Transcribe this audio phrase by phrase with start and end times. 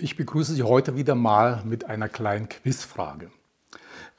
[0.00, 3.32] Ich begrüße Sie heute wieder mal mit einer kleinen Quizfrage.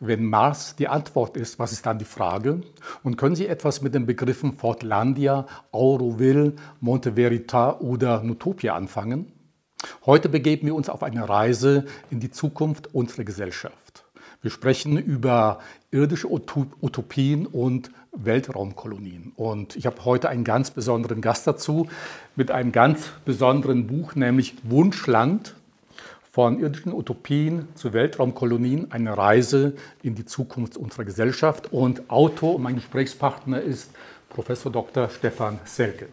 [0.01, 2.59] Wenn Mars die Antwort ist, was ist dann die Frage?
[3.01, 9.31] Und können Sie etwas mit den Begriffen Fortlandia, Auroville, Monte Verita oder Nutopia anfangen?
[10.05, 14.03] Heute begeben wir uns auf eine Reise in die Zukunft unserer Gesellschaft.
[14.41, 15.59] Wir sprechen über
[15.91, 19.31] irdische Utopien und Weltraumkolonien.
[19.37, 21.87] Und ich habe heute einen ganz besonderen Gast dazu
[22.35, 25.55] mit einem ganz besonderen Buch, nämlich Wunschland
[26.39, 31.73] von irdischen Utopien zu Weltraumkolonien, eine Reise in die Zukunft unserer Gesellschaft.
[31.73, 33.91] Und Autor und mein Gesprächspartner ist
[34.29, 35.09] Professor Dr.
[35.09, 36.07] Stefan Selke.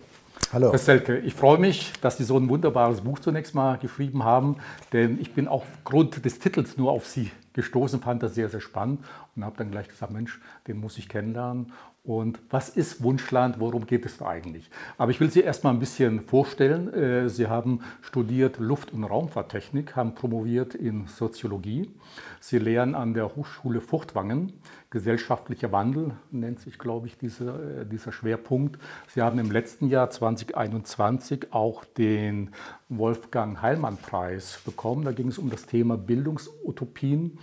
[0.53, 0.73] Hallo.
[0.73, 4.57] Herr Selke, ich freue mich, dass Sie so ein wunderbares Buch zunächst mal geschrieben haben,
[4.93, 9.05] denn ich bin aufgrund des Titels nur auf Sie gestoßen, fand das sehr, sehr spannend
[9.37, 11.73] und habe dann gleich gesagt, Mensch, den muss ich kennenlernen
[12.07, 13.59] und was ist Wunschland?
[13.59, 14.71] Worum geht es da eigentlich?
[14.97, 16.93] Aber ich will Sie erst mal ein bisschen vorstellen.
[16.95, 21.91] Äh, Sie haben studiert Luft- und Raumfahrttechnik, haben promoviert in Soziologie.
[22.39, 24.53] Sie lehren an der Hochschule Furtwangen.
[24.91, 28.81] Gesellschaftlicher Wandel nennt sich, glaube ich, dieser, äh, dieser Schwerpunkt.
[29.09, 32.53] Sie haben im letzten Jahr 2021 auch den
[32.89, 35.05] Wolfgang Heilmann-Preis bekommen.
[35.05, 37.39] Da ging es um das Thema Bildungsutopien.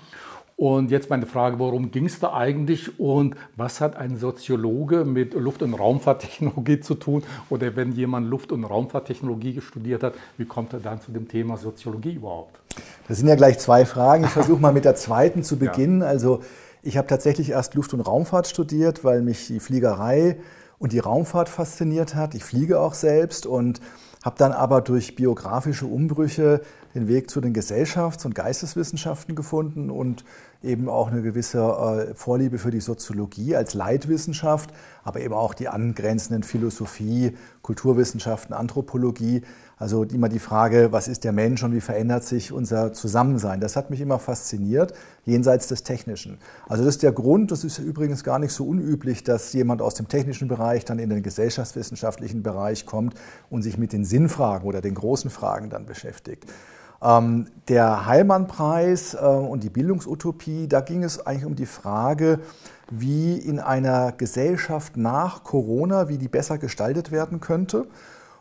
[0.63, 5.33] Und jetzt meine Frage, worum ging es da eigentlich und was hat ein Soziologe mit
[5.33, 7.21] Luft- und Raumfahrttechnologie zu tun?
[7.49, 11.57] Oder wenn jemand Luft- und Raumfahrttechnologie studiert hat, wie kommt er dann zu dem Thema
[11.57, 12.61] Soziologie überhaupt?
[13.09, 14.23] Das sind ja gleich zwei Fragen.
[14.23, 15.99] Ich versuche mal mit der zweiten zu beginnen.
[15.99, 16.07] Ja.
[16.07, 16.39] Also
[16.81, 20.37] ich habe tatsächlich erst Luft- und Raumfahrt studiert, weil mich die Fliegerei
[20.79, 22.35] und die Raumfahrt fasziniert hat.
[22.35, 23.81] Ich fliege auch selbst und
[24.23, 26.61] habe dann aber durch biografische Umbrüche
[26.95, 30.23] den Weg zu den Gesellschafts- und Geisteswissenschaften gefunden und
[30.63, 34.71] eben auch eine gewisse äh, Vorliebe für die Soziologie als Leitwissenschaft,
[35.03, 39.41] aber eben auch die angrenzenden Philosophie, Kulturwissenschaften, Anthropologie.
[39.77, 43.59] Also immer die Frage, was ist der Mensch und wie verändert sich unser Zusammensein?
[43.59, 44.93] Das hat mich immer fasziniert,
[45.25, 46.37] jenseits des Technischen.
[46.69, 49.95] Also das ist der Grund, das ist übrigens gar nicht so unüblich, dass jemand aus
[49.95, 53.15] dem technischen Bereich dann in den gesellschaftswissenschaftlichen Bereich kommt
[53.49, 56.45] und sich mit den Sinnfragen oder den großen Fragen dann beschäftigt.
[57.03, 62.39] Ähm, der Heilmann-Preis äh, und die Bildungsutopie, da ging es eigentlich um die Frage,
[62.89, 67.87] wie in einer Gesellschaft nach Corona, wie die besser gestaltet werden könnte.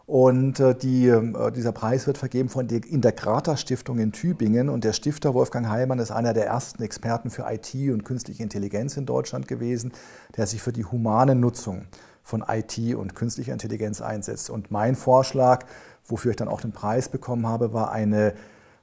[0.06, 4.68] Und äh, die, äh, dieser Preis wird vergeben von der Integrata Stiftung in Tübingen.
[4.68, 8.96] Und der Stifter Wolfgang Heilmann ist einer der ersten Experten für IT und künstliche Intelligenz
[8.96, 9.92] in Deutschland gewesen,
[10.36, 11.86] der sich für die humane Nutzung
[12.22, 14.50] von IT und künstlicher Intelligenz einsetzt.
[14.50, 15.64] Und mein Vorschlag,
[16.06, 18.34] wofür ich dann auch den Preis bekommen habe, war eine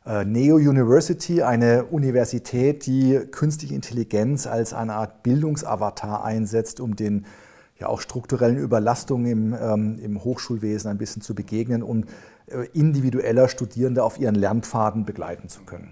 [0.06, 7.26] Neo University, eine Universität, die künstliche Intelligenz als eine Art Bildungsavatar einsetzt, um den
[7.80, 12.08] ja auch strukturellen Überlastungen im, ähm, im Hochschulwesen ein bisschen zu begegnen, äh,
[12.74, 15.92] individueller Studierende auf ihren Lernpfaden begleiten zu können.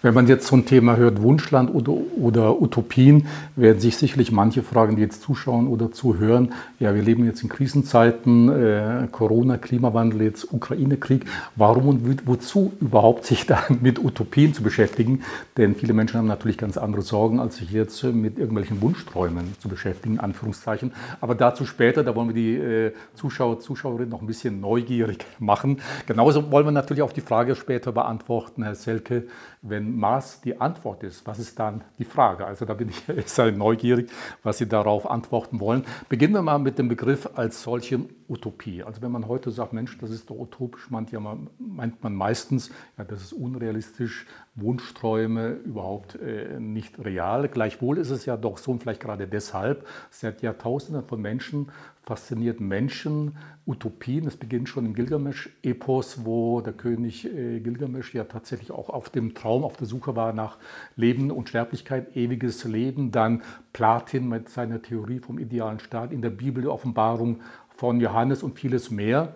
[0.00, 3.26] Wenn man jetzt so ein Thema hört, Wunschland oder, oder, Utopien,
[3.56, 6.54] werden sich sicherlich manche fragen, die jetzt zuschauen oder zuhören.
[6.78, 11.24] Ja, wir leben jetzt in Krisenzeiten, äh, Corona, Klimawandel, jetzt Ukraine-Krieg.
[11.56, 15.22] Warum und wozu überhaupt sich da mit Utopien zu beschäftigen?
[15.56, 19.68] Denn viele Menschen haben natürlich ganz andere Sorgen, als sich jetzt mit irgendwelchen Wunschträumen zu
[19.68, 20.92] beschäftigen, Anführungszeichen.
[21.20, 25.80] Aber dazu später, da wollen wir die äh, Zuschauer, Zuschauerinnen noch ein bisschen neugierig machen.
[26.06, 29.26] Genauso wollen wir natürlich auch die Frage später beantworten, Herr Selke,
[29.62, 32.46] wenn Mars die Antwort ist, was ist dann die Frage?
[32.46, 34.10] Also da bin ich sehr neugierig,
[34.42, 35.84] was Sie darauf antworten wollen.
[36.08, 38.82] Beginnen wir mal mit dem Begriff als solchen Utopie.
[38.82, 41.20] Also wenn man heute sagt, Mensch, das ist doch utopisch, meint, ja,
[41.58, 47.48] meint man meistens, ja, das ist unrealistisch, Wunschträume überhaupt äh, nicht real.
[47.48, 51.70] Gleichwohl ist es ja doch so, und vielleicht gerade deshalb, seit Jahrtausenden von Menschen
[52.08, 53.36] fasziniert Menschen
[53.66, 54.26] Utopien.
[54.26, 59.34] Es beginnt schon im Gilgamesch-Epos, wo der König äh, Gilgamesch ja tatsächlich auch auf dem
[59.34, 60.56] Traum, auf der Suche war nach
[60.96, 63.10] Leben und Sterblichkeit, ewiges Leben.
[63.10, 63.42] Dann
[63.74, 67.42] Platin mit seiner Theorie vom idealen Staat, in der Bibel die Offenbarung
[67.78, 69.34] von Johannes und vieles mehr.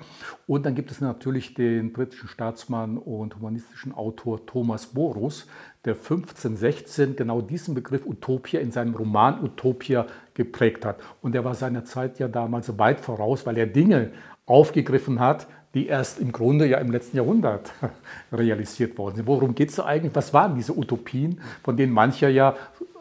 [0.49, 5.47] Und dann gibt es natürlich den britischen Staatsmann und humanistischen Autor Thomas Borus,
[5.85, 10.97] der 1516 genau diesen Begriff Utopia in seinem Roman Utopia geprägt hat.
[11.21, 14.11] Und er war seiner Zeit ja damals weit voraus, weil er Dinge
[14.45, 17.73] aufgegriffen hat, die erst im Grunde ja im letzten Jahrhundert
[18.33, 19.27] realisiert worden sind.
[19.29, 20.17] Worum geht es eigentlich?
[20.17, 22.57] Was waren diese Utopien, von denen mancher ja,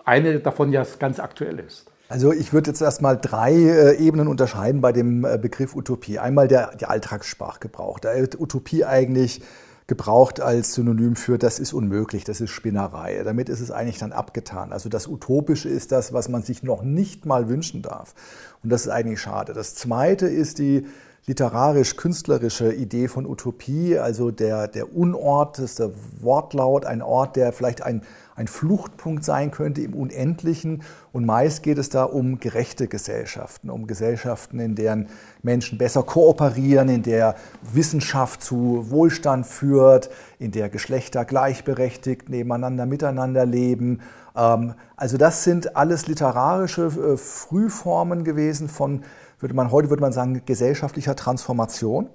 [0.06, 1.91] eine davon ja ganz aktuell ist?
[2.12, 6.20] Also ich würde jetzt erstmal drei äh, Ebenen unterscheiden bei dem äh, Begriff Utopie.
[6.20, 8.00] Einmal der, der Alltagssprachgebrauch.
[8.00, 9.42] Da wird Utopie eigentlich
[9.88, 13.22] gebraucht als Synonym für das ist unmöglich, das ist Spinnerei.
[13.24, 14.74] Damit ist es eigentlich dann abgetan.
[14.74, 18.14] Also das Utopische ist das, was man sich noch nicht mal wünschen darf.
[18.62, 19.54] Und das ist eigentlich schade.
[19.54, 20.86] Das Zweite ist die
[21.28, 27.54] literarisch-künstlerische Idee von Utopie, also der, der Unort, das ist der Wortlaut, ein Ort, der
[27.54, 28.02] vielleicht ein,
[28.36, 30.82] ein Fluchtpunkt sein könnte im Unendlichen.
[31.12, 35.10] Und meist geht es da um gerechte Gesellschaften, um Gesellschaften, in deren
[35.44, 37.36] Menschen besser kooperieren, in der
[37.72, 40.10] Wissenschaft zu Wohlstand führt,
[40.40, 44.02] in der Geschlechter gleichberechtigt nebeneinander, miteinander leben.
[44.36, 49.04] Ähm, also das sind alles literarische äh, Frühformen gewesen von
[49.42, 52.10] würde man, heute würde man sagen, gesellschaftlicher Transformation.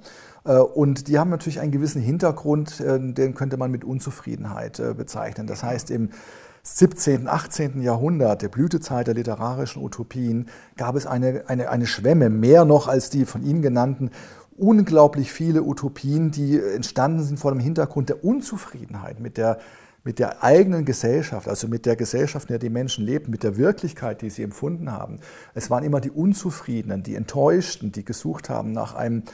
[0.44, 4.94] Äh, und die haben natürlich einen gewissen Hintergrund, äh, den könnte man mit Unzufriedenheit äh,
[4.94, 5.46] bezeichnen.
[5.46, 6.10] Das heißt, im
[6.62, 7.80] 17., 18.
[7.80, 13.08] Jahrhundert, der Blütezeit der literarischen Utopien, gab es eine, eine, eine Schwemme, mehr noch als
[13.08, 14.10] die von Ihnen genannten,
[14.56, 19.58] unglaublich viele Utopien, die entstanden sind vor dem Hintergrund der Unzufriedenheit mit der
[20.06, 23.56] mit der eigenen Gesellschaft, also mit der Gesellschaft, in der die Menschen leben, mit der
[23.56, 25.18] Wirklichkeit, die sie empfunden haben.
[25.52, 29.24] Es waren immer die Unzufriedenen, die Enttäuschten, die gesucht haben nach einem,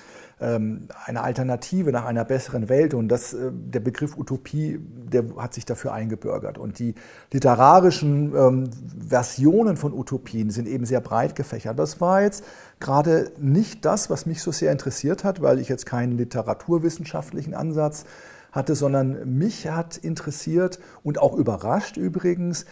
[0.40, 2.94] ähm, einer Alternative, nach einer besseren Welt.
[2.94, 6.56] Und das, äh, der Begriff Utopie, der hat sich dafür eingebürgert.
[6.56, 6.94] Und die
[7.34, 8.70] literarischen ähm,
[9.06, 11.78] Versionen von Utopien sind eben sehr breit gefächert.
[11.78, 12.44] Das war jetzt
[12.80, 18.06] gerade nicht das, was mich so sehr interessiert hat, weil ich jetzt keinen literaturwissenschaftlichen Ansatz
[18.52, 22.66] hatte, sondern mich hat interessiert und auch überrascht übrigens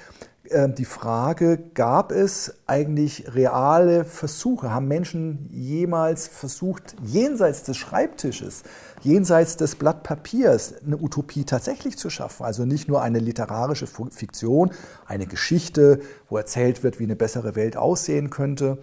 [0.50, 4.72] ähm, die Frage, gab es eigentlich reale Versuche?
[4.72, 8.62] Haben Menschen jemals versucht, jenseits des Schreibtisches,
[9.02, 12.44] jenseits des Blatt Papiers, eine Utopie tatsächlich zu schaffen?
[12.44, 14.70] Also nicht nur eine literarische Fiktion,
[15.06, 18.78] eine Geschichte, wo erzählt wird, wie eine bessere Welt aussehen könnte,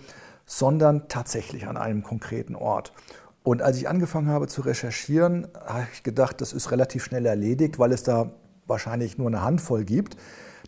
[0.46, 2.94] sondern tatsächlich an einem konkreten Ort.
[3.48, 7.80] Und als ich angefangen habe zu recherchieren, habe ich gedacht, das ist relativ schnell erledigt,
[7.80, 8.34] weil es da
[8.66, 10.18] wahrscheinlich nur eine Handvoll gibt.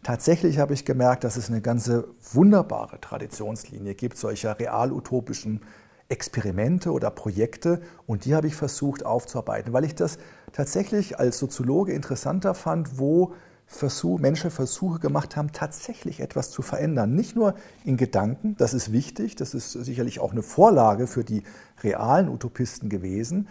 [0.01, 5.59] Tatsächlich habe ich gemerkt, dass es eine ganze wunderbare Traditionslinie gibt, solcher real-utopischen
[6.07, 7.81] Experimente oder Projekte.
[8.07, 10.17] Und die habe ich versucht aufzuarbeiten, weil ich das
[10.53, 13.33] tatsächlich als Soziologe interessanter fand, wo
[13.71, 17.13] Versuch, Menschen Versuche gemacht haben, tatsächlich etwas zu verändern.
[17.13, 17.53] Nicht nur
[17.85, 21.43] in Gedanken, das ist wichtig, das ist sicherlich auch eine Vorlage für die
[21.83, 23.47] realen Utopisten gewesen,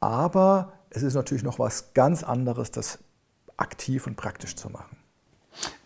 [0.00, 2.98] aber es ist natürlich noch was ganz anderes, das
[3.56, 4.96] aktiv und praktisch zu machen.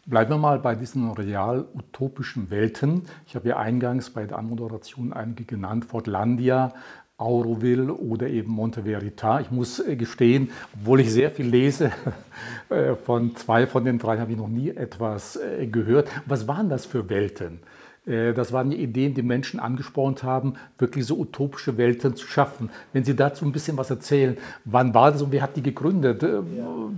[0.07, 3.03] Bleiben wir mal bei diesen real-utopischen Welten.
[3.27, 6.73] Ich habe ja eingangs bei der Anmoderation einige genannt, Fortlandia,
[7.19, 9.41] Auroville oder eben Monte Verita.
[9.41, 11.91] Ich muss äh, gestehen, obwohl ich sehr viel lese,
[12.69, 16.09] äh, von zwei von den drei habe ich noch nie etwas äh, gehört.
[16.27, 17.61] Was waren das für Welten?
[18.09, 22.71] Das waren die Ideen, die Menschen angespornt haben, wirklich so utopische Welten zu schaffen.
[22.93, 26.25] Wenn Sie dazu ein bisschen was erzählen, wann war das und wer hat die gegründet?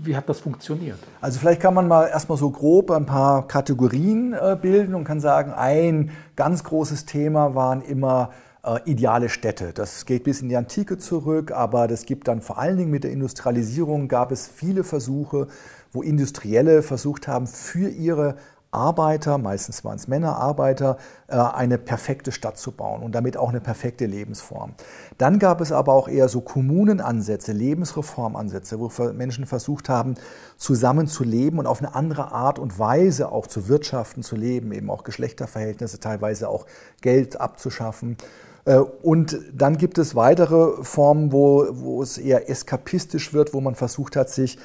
[0.05, 0.99] Wie hat das funktioniert?
[1.23, 5.53] Also vielleicht kann man mal erstmal so grob ein paar Kategorien bilden und kann sagen,
[5.53, 8.29] ein ganz großes Thema waren immer
[8.65, 9.73] äh, ideale Städte.
[9.73, 13.05] Das geht bis in die Antike zurück, aber das gibt dann vor allen Dingen mit
[13.05, 15.49] der Industrialisierung gab es viele Versuche,
[15.93, 18.37] wo Industrielle versucht haben, für ihre
[18.71, 23.49] Arbeiter, meistens waren es Männer, Arbeiter, äh, eine perfekte Stadt zu bauen und damit auch
[23.49, 24.75] eine perfekte Lebensform.
[25.17, 30.17] Dann gab es aber auch eher so Kommunenansätze, Lebensreformansätze, wo Menschen versucht haben,
[30.59, 34.73] zusammen zu leben und auf eine andere Art und Weise auch zu wirtschaften, zu leben,
[34.73, 36.67] eben auch Geschlechterverhältnisse, teilweise auch
[37.01, 38.19] Geld abzuschaffen.
[38.69, 43.75] Äh, und dann gibt es weitere Formen, wo, wo es eher eskapistisch wird, wo man
[43.75, 44.59] versucht hat, sich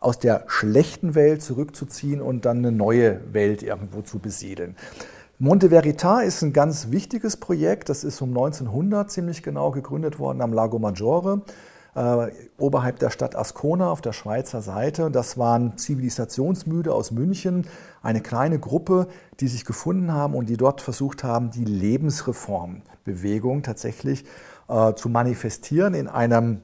[0.00, 4.76] aus der schlechten Welt zurückzuziehen und dann eine neue Welt irgendwo zu besiedeln.
[5.40, 7.88] Monte Verita ist ein ganz wichtiges Projekt.
[7.88, 11.42] Das ist um 1900 ziemlich genau gegründet worden am Lago Maggiore,
[11.98, 15.10] äh, oberhalb der Stadt Ascona auf der Schweizer Seite.
[15.10, 17.66] Das waren Zivilisationsmüde aus München,
[18.02, 19.08] eine kleine Gruppe,
[19.40, 24.24] die sich gefunden haben und die dort versucht haben, die Lebensreformbewegung tatsächlich
[24.68, 26.60] äh, zu manifestieren in einem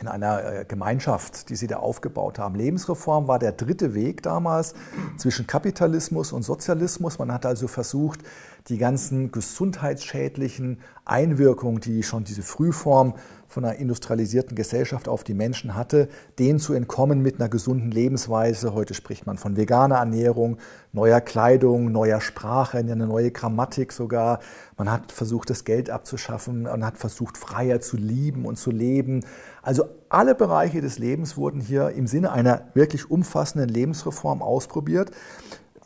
[0.00, 2.54] in einer äh, Gemeinschaft, die sie da aufgebaut haben.
[2.54, 4.74] Lebensreform war der dritte Weg damals
[5.16, 7.18] zwischen Kapitalismus und Sozialismus.
[7.18, 8.20] Man hat also versucht,
[8.68, 13.14] die ganzen gesundheitsschädlichen Einwirkungen, die schon diese Frühform
[13.48, 18.74] von einer industrialisierten Gesellschaft auf die Menschen hatte, denen zu entkommen mit einer gesunden Lebensweise.
[18.74, 20.58] Heute spricht man von veganer Ernährung,
[20.92, 24.40] neuer Kleidung, neuer Sprache, eine neue Grammatik sogar.
[24.76, 29.24] Man hat versucht, das Geld abzuschaffen, man hat versucht, freier zu lieben und zu leben.
[29.62, 35.10] Also alle Bereiche des Lebens wurden hier im Sinne einer wirklich umfassenden Lebensreform ausprobiert.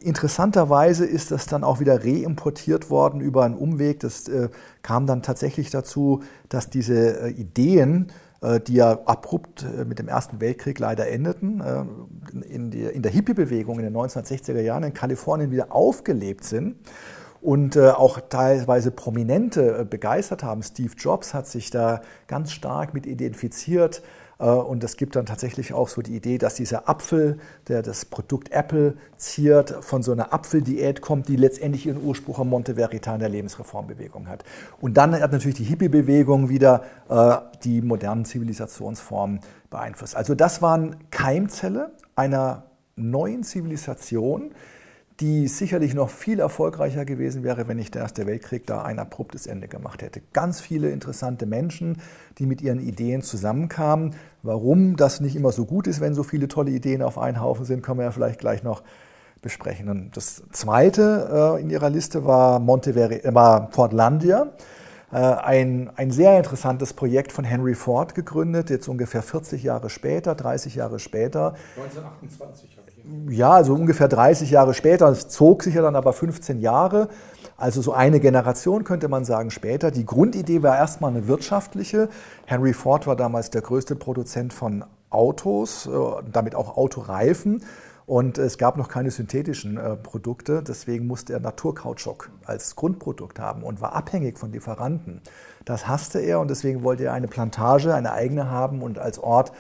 [0.03, 4.01] Interessanterweise ist das dann auch wieder reimportiert worden über einen Umweg.
[4.01, 4.49] Das äh,
[4.83, 10.09] kam dann tatsächlich dazu, dass diese äh, Ideen, äh, die ja abrupt äh, mit dem
[10.09, 14.95] Ersten Weltkrieg leider endeten, äh, in, die, in der Hippie-Bewegung in den 1960er Jahren in
[14.95, 16.77] Kalifornien wieder aufgelebt sind
[17.43, 20.63] und äh, auch teilweise Prominente äh, begeistert haben.
[20.63, 24.03] Steve Jobs hat sich da ganz stark mit identifiziert.
[24.39, 28.05] Äh, und es gibt dann tatsächlich auch so die Idee, dass dieser Apfel, der das
[28.05, 33.13] Produkt Apple ziert, von so einer Apfeldiät kommt, die letztendlich ihren Ursprung am Monte Verita
[33.13, 34.45] in der Lebensreformbewegung hat.
[34.81, 40.15] Und dann hat natürlich die Hippie-Bewegung wieder äh, die modernen Zivilisationsformen beeinflusst.
[40.15, 44.53] Also das waren Keimzelle einer neuen Zivilisation,
[45.21, 49.47] die sicherlich noch viel erfolgreicher gewesen wäre, wenn nicht der Erste Weltkrieg da ein abruptes
[49.47, 50.23] Ende gemacht hätte.
[50.33, 51.99] Ganz viele interessante Menschen,
[52.39, 54.15] die mit ihren Ideen zusammenkamen.
[54.43, 57.65] Warum das nicht immer so gut ist, wenn so viele tolle Ideen auf einen Haufen
[57.65, 58.83] sind, können wir ja vielleicht gleich noch
[59.43, 59.89] besprechen.
[59.89, 64.53] Und das zweite äh, in ihrer Liste war, Monteveri äh, war Portlandia.
[65.13, 70.35] Äh, ein, ein sehr interessantes Projekt von Henry Ford gegründet, jetzt ungefähr 40 Jahre später,
[70.35, 71.55] 30 Jahre später.
[71.77, 72.79] 1928
[73.29, 77.09] ja, also ungefähr 30 Jahre später, es zog sich ja dann aber 15 Jahre,
[77.57, 79.91] also so eine Generation könnte man sagen später.
[79.91, 82.09] Die Grundidee war erstmal eine wirtschaftliche.
[82.45, 85.91] Henry Ford war damals der größte Produzent von Autos, äh,
[86.33, 87.63] damit auch Autoreifen.
[88.05, 93.63] Und es gab noch keine synthetischen äh, Produkte, deswegen musste er Naturkautschuk als Grundprodukt haben
[93.63, 95.21] und war abhängig von Lieferanten.
[95.65, 99.53] Das hasste er und deswegen wollte er eine Plantage, eine eigene haben und als Ort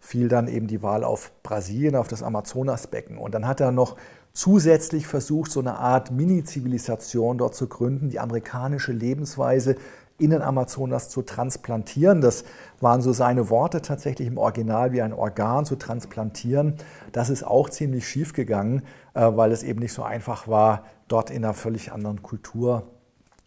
[0.00, 3.18] fiel dann eben die Wahl auf Brasilien, auf das Amazonasbecken.
[3.18, 3.96] Und dann hat er noch
[4.32, 9.76] zusätzlich versucht, so eine Art Mini-Zivilisation dort zu gründen, die amerikanische Lebensweise
[10.18, 12.20] in den Amazonas zu transplantieren.
[12.20, 12.44] Das
[12.80, 16.74] waren so seine Worte tatsächlich im Original wie ein Organ zu transplantieren.
[17.12, 18.82] Das ist auch ziemlich schief gegangen,
[19.14, 22.84] äh, weil es eben nicht so einfach war, dort in einer völlig anderen Kultur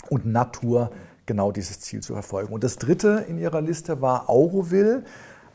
[0.10, 0.92] und Natur
[1.26, 2.54] genau dieses Ziel zu verfolgen.
[2.54, 5.04] Und das dritte in ihrer Liste war Auroville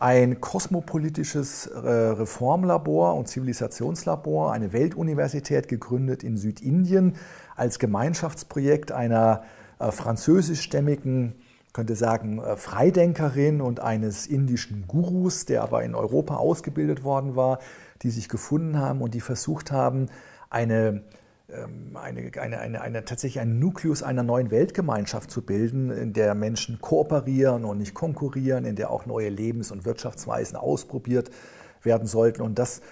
[0.00, 7.16] ein kosmopolitisches äh, Reformlabor und Zivilisationslabor, eine Weltuniversität gegründet in Südindien
[7.56, 9.42] als Gemeinschaftsprojekt einer
[9.78, 11.34] äh, französischstämmigen,
[11.72, 17.58] könnte sagen, äh, Freidenkerin und eines indischen Gurus, der aber in Europa ausgebildet worden war,
[18.02, 20.06] die sich gefunden haben und die versucht haben,
[20.48, 21.02] eine
[21.94, 26.80] eine, eine, eine, eine, tatsächlich einen Nukleus einer neuen Weltgemeinschaft zu bilden, in der Menschen
[26.80, 31.30] kooperieren und nicht konkurrieren, in der auch neue Lebens- und Wirtschaftsweisen ausprobiert
[31.82, 32.42] werden sollten.
[32.42, 32.82] Und das,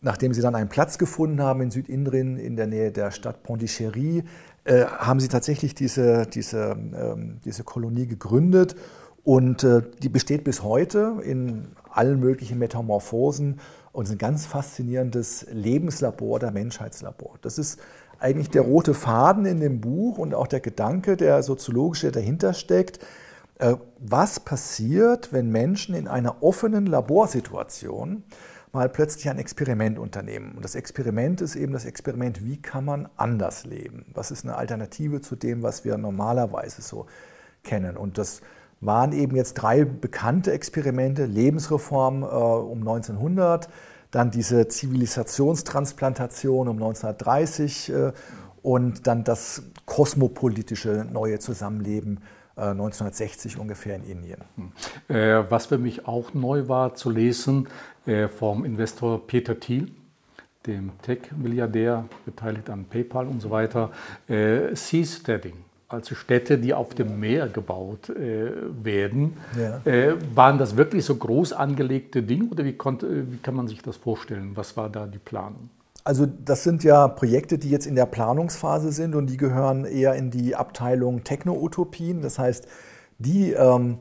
[0.00, 4.24] nachdem sie dann einen Platz gefunden haben in Südindien, in der Nähe der Stadt Pondichéry,
[4.64, 8.74] äh, haben sie tatsächlich diese, diese, ähm, diese Kolonie gegründet.
[9.22, 13.60] Und äh, die besteht bis heute in allen möglichen Metamorphosen
[13.92, 17.38] und ist ein ganz faszinierendes Lebenslabor der Menschheitslabor.
[17.42, 17.80] Das ist
[18.20, 23.00] eigentlich der rote Faden in dem Buch und auch der Gedanke, der soziologische dahinter steckt.
[23.58, 28.22] Äh, was passiert, wenn Menschen in einer offenen Laborsituation
[28.72, 30.52] mal plötzlich ein Experiment unternehmen?
[30.54, 34.06] Und das Experiment ist eben das Experiment, wie kann man anders leben?
[34.14, 37.06] Was ist eine Alternative zu dem, was wir normalerweise so
[37.64, 37.96] kennen?
[37.96, 38.42] Und das
[38.80, 43.68] waren eben jetzt drei bekannte Experimente, Lebensreform äh, um 1900,
[44.10, 48.12] dann diese Zivilisationstransplantation um 1930 äh,
[48.62, 52.20] und dann das kosmopolitische neue Zusammenleben
[52.56, 54.44] 1960 äh, ungefähr in Indien.
[54.56, 54.72] Hm.
[55.08, 57.68] Äh, was für mich auch neu war zu lesen
[58.38, 59.92] vom Investor Peter Thiel,
[60.66, 63.90] dem Tech-Milliardär, beteiligt an PayPal und so weiter,
[64.26, 65.52] Seasteading
[65.90, 69.36] also Städte, die auf dem Meer gebaut äh, werden.
[69.58, 69.80] Ja.
[69.90, 73.82] Äh, waren das wirklich so groß angelegte Dinge oder wie, konnte, wie kann man sich
[73.82, 74.52] das vorstellen?
[74.54, 75.68] Was war da die Planung?
[76.04, 80.14] Also das sind ja Projekte, die jetzt in der Planungsphase sind und die gehören eher
[80.14, 82.22] in die Abteilung Techno-Utopien.
[82.22, 82.68] Das heißt,
[83.18, 83.98] die ähm,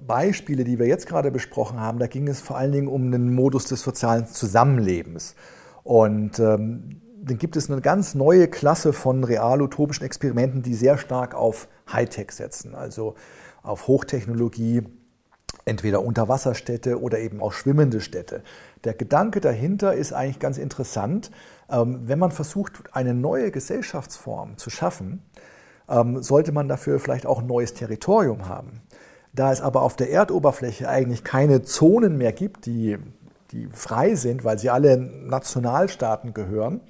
[0.00, 3.34] Beispiele, die wir jetzt gerade besprochen haben, da ging es vor allen Dingen um den
[3.34, 5.34] Modus des sozialen Zusammenlebens.
[5.82, 11.34] Und ähm, dann gibt es eine ganz neue Klasse von real-utopischen Experimenten, die sehr stark
[11.34, 13.14] auf Hightech setzen, also
[13.62, 14.82] auf Hochtechnologie,
[15.64, 18.42] entweder Unterwasserstädte oder eben auch schwimmende Städte.
[18.82, 21.30] Der Gedanke dahinter ist eigentlich ganz interessant.
[21.70, 25.22] Ähm, wenn man versucht, eine neue Gesellschaftsform zu schaffen,
[25.88, 28.82] ähm, sollte man dafür vielleicht auch ein neues Territorium haben.
[29.32, 32.98] Da es aber auf der Erdoberfläche eigentlich keine Zonen mehr gibt, die
[33.52, 36.80] die frei sind, weil sie alle Nationalstaaten gehören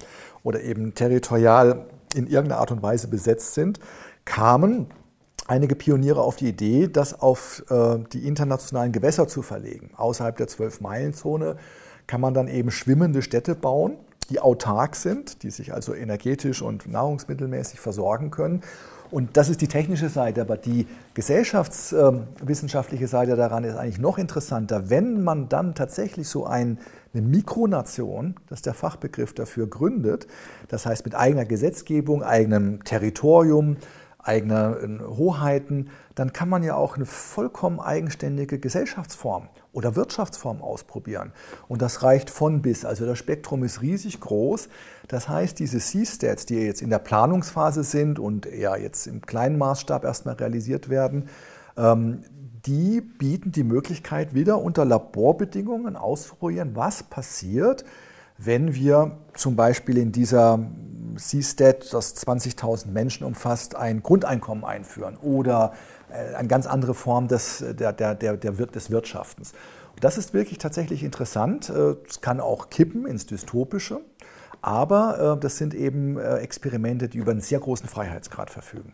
[0.43, 3.79] oder eben territorial in irgendeiner Art und Weise besetzt sind,
[4.25, 4.87] kamen
[5.47, 9.91] einige Pioniere auf die Idee, das auf äh, die internationalen Gewässer zu verlegen.
[9.95, 11.57] Außerhalb der Zwölf-Meilen-Zone
[12.07, 13.97] kann man dann eben schwimmende Städte bauen,
[14.29, 18.61] die autark sind, die sich also energetisch und nahrungsmittelmäßig versorgen können
[19.13, 24.89] Und das ist die technische Seite, aber die gesellschaftswissenschaftliche Seite daran ist eigentlich noch interessanter.
[24.89, 26.79] Wenn man dann tatsächlich so ein,
[27.13, 30.25] eine Mikronation, das ist der Fachbegriff dafür, gründet,
[30.67, 33.77] das heißt mit eigener Gesetzgebung, eigenem Territorium,
[34.17, 41.33] eigenen Hoheiten, dann kann man ja auch eine vollkommen eigenständige Gesellschaftsform oder Wirtschaftsform ausprobieren.
[41.67, 42.85] Und das reicht von bis.
[42.85, 44.69] Also das Spektrum ist riesig groß.
[45.07, 49.57] Das heißt, diese C-Stats, die jetzt in der Planungsphase sind und ja jetzt im kleinen
[49.57, 51.27] Maßstab erstmal realisiert werden,
[51.75, 52.23] ähm,
[52.65, 57.83] die bieten die Möglichkeit, wieder unter Laborbedingungen auszuprobieren, was passiert,
[58.37, 60.59] wenn wir zum Beispiel in dieser
[61.15, 65.73] Seastat, das 20.000 Menschen umfasst, ein Grundeinkommen einführen oder
[66.13, 69.53] eine ganz andere Form des, der, der, der, des Wirtschaftens.
[69.99, 71.69] Das ist wirklich tatsächlich interessant.
[71.69, 74.01] Äh, es kann auch kippen ins Dystopische,
[74.61, 78.93] aber äh, das sind eben Experimente, die über einen sehr großen Freiheitsgrad verfügen.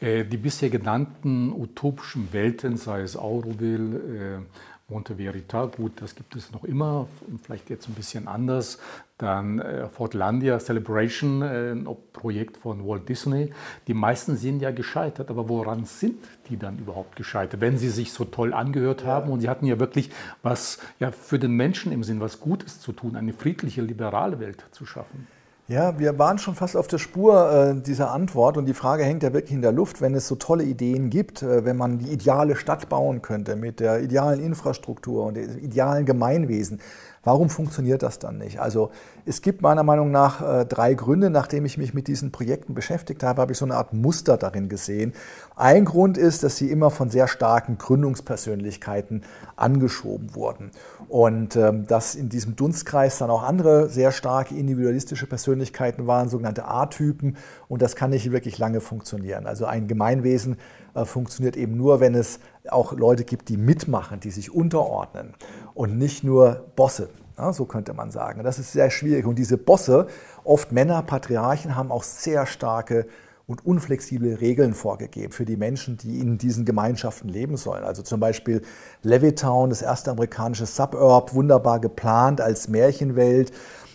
[0.00, 4.42] Die bisher genannten utopischen Welten, sei es Auroville,
[4.88, 7.08] Monte Verita, gut, das gibt es noch immer,
[7.42, 8.78] vielleicht jetzt ein bisschen anders.
[9.16, 13.50] Dann äh, Fortlandia Celebration, äh, ein Projekt von Walt Disney.
[13.86, 16.18] Die meisten sind ja gescheitert, aber woran sind
[16.50, 19.80] die dann überhaupt gescheitert, wenn sie sich so toll angehört haben und sie hatten ja
[19.80, 20.10] wirklich
[20.42, 24.66] was ja, für den Menschen im Sinn, was Gutes zu tun, eine friedliche, liberale Welt
[24.70, 25.26] zu schaffen?
[25.66, 29.22] Ja, wir waren schon fast auf der Spur äh, dieser Antwort und die Frage hängt
[29.22, 32.12] ja wirklich in der Luft, wenn es so tolle Ideen gibt, äh, wenn man die
[32.12, 36.80] ideale Stadt bauen könnte mit der idealen Infrastruktur und dem idealen Gemeinwesen.
[37.24, 38.60] Warum funktioniert das dann nicht?
[38.60, 38.90] Also
[39.24, 41.30] es gibt meiner Meinung nach äh, drei Gründe.
[41.30, 44.68] Nachdem ich mich mit diesen Projekten beschäftigt habe, habe ich so eine Art Muster darin
[44.68, 45.14] gesehen.
[45.56, 49.22] Ein Grund ist, dass sie immer von sehr starken Gründungspersönlichkeiten
[49.56, 50.70] angeschoben wurden.
[51.08, 56.66] Und ähm, dass in diesem Dunstkreis dann auch andere sehr starke individualistische Persönlichkeiten waren, sogenannte
[56.66, 57.38] A-Typen.
[57.68, 59.46] Und das kann nicht wirklich lange funktionieren.
[59.46, 60.58] Also ein Gemeinwesen
[60.94, 62.38] äh, funktioniert eben nur, wenn es
[62.68, 65.34] auch Leute gibt, die mitmachen, die sich unterordnen
[65.74, 67.10] und nicht nur Bosse.
[67.36, 68.44] Ja, so könnte man sagen.
[68.44, 69.26] Das ist sehr schwierig.
[69.26, 70.06] Und diese Bosse,
[70.44, 73.06] oft Männer, Patriarchen, haben auch sehr starke
[73.46, 77.84] und unflexible Regeln vorgegeben für die Menschen, die in diesen Gemeinschaften leben sollen.
[77.84, 78.62] Also zum Beispiel
[79.02, 83.52] Levittown, das erste amerikanische Suburb, wunderbar geplant als Märchenwelt,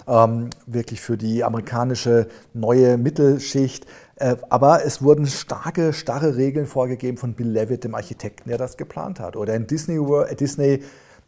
[0.08, 3.88] ähm, wirklich für die amerikanische neue Mittelschicht.
[4.18, 8.78] Äh, aber es wurden starke, starre Regeln vorgegeben von Bill Levitt, dem Architekten, der das
[8.78, 9.36] geplant hat.
[9.36, 10.84] Oder in Disney, World, äh, Disney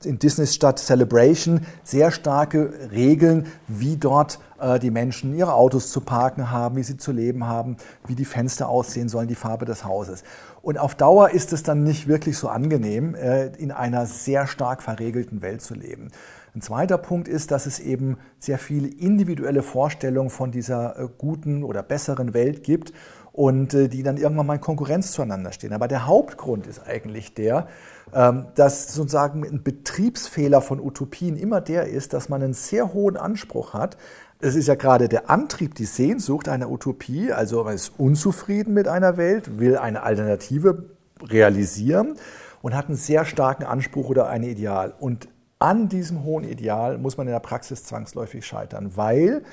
[0.05, 6.01] in Disneys Stadt Celebration sehr starke Regeln, wie dort äh, die Menschen ihre Autos zu
[6.01, 9.83] parken haben, wie sie zu leben haben, wie die Fenster aussehen sollen, die Farbe des
[9.83, 10.23] Hauses.
[10.61, 14.83] Und auf Dauer ist es dann nicht wirklich so angenehm, äh, in einer sehr stark
[14.83, 16.09] verregelten Welt zu leben.
[16.53, 21.63] Ein zweiter Punkt ist, dass es eben sehr viele individuelle Vorstellungen von dieser äh, guten
[21.63, 22.91] oder besseren Welt gibt
[23.31, 25.73] und äh, die dann irgendwann mal in Konkurrenz zueinander stehen.
[25.73, 27.67] Aber der Hauptgrund ist eigentlich der,
[28.11, 33.73] dass sozusagen ein Betriebsfehler von Utopien immer der ist, dass man einen sehr hohen Anspruch
[33.73, 33.97] hat.
[34.39, 38.87] Es ist ja gerade der Antrieb, die Sehnsucht einer Utopie, also man ist unzufrieden mit
[38.87, 40.89] einer Welt, will eine Alternative
[41.21, 42.15] realisieren
[42.61, 44.93] und hat einen sehr starken Anspruch oder ein Ideal.
[44.99, 45.27] Und
[45.59, 49.43] an diesem hohen Ideal muss man in der Praxis zwangsläufig scheitern, weil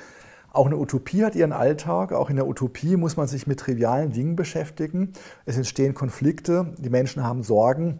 [0.51, 2.11] auch eine Utopie hat ihren Alltag.
[2.11, 5.13] Auch in der Utopie muss man sich mit trivialen Dingen beschäftigen.
[5.45, 7.99] Es entstehen Konflikte, die Menschen haben Sorgen.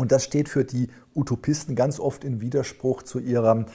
[0.00, 3.66] Und das steht für die Utopisten ganz oft in Widerspruch zu ihrem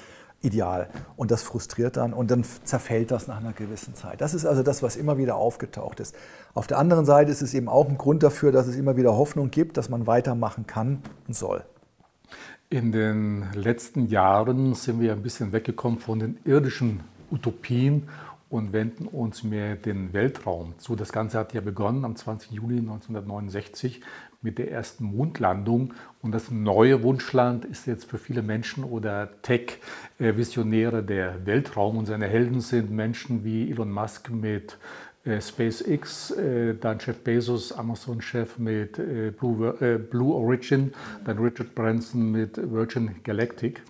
[0.42, 0.90] Ideal.
[1.18, 4.22] Und das frustriert dann und dann zerfällt das nach einer gewissen Zeit.
[4.22, 6.16] Das ist also das, was immer wieder aufgetaucht ist.
[6.56, 9.16] Auf der anderen Seite ist es eben auch ein Grund dafür, dass es immer wieder
[9.16, 11.64] Hoffnung gibt, dass man weitermachen kann und soll.
[12.72, 18.10] In den letzten Jahren sind wir ein bisschen weggekommen von den irdischen Utopien
[18.50, 20.96] und wenden uns mehr den Weltraum zu.
[20.96, 22.52] Das Ganze hat ja begonnen am 20.
[22.52, 24.02] Juli 1969
[24.41, 25.93] mit der ersten Mondlandung.
[26.21, 31.98] Und das neue Wunschland ist jetzt für viele Menschen oder Tech-Visionäre der Weltraum.
[31.98, 34.78] Und seine Helden sind Menschen wie Elon Musk mit
[35.26, 40.93] äh, SpaceX, äh, dann Jeff Bezos, Amazon-Chef mit äh, Blue, Origin,
[41.26, 43.82] dann Richard Branson mit Virgin Galactic.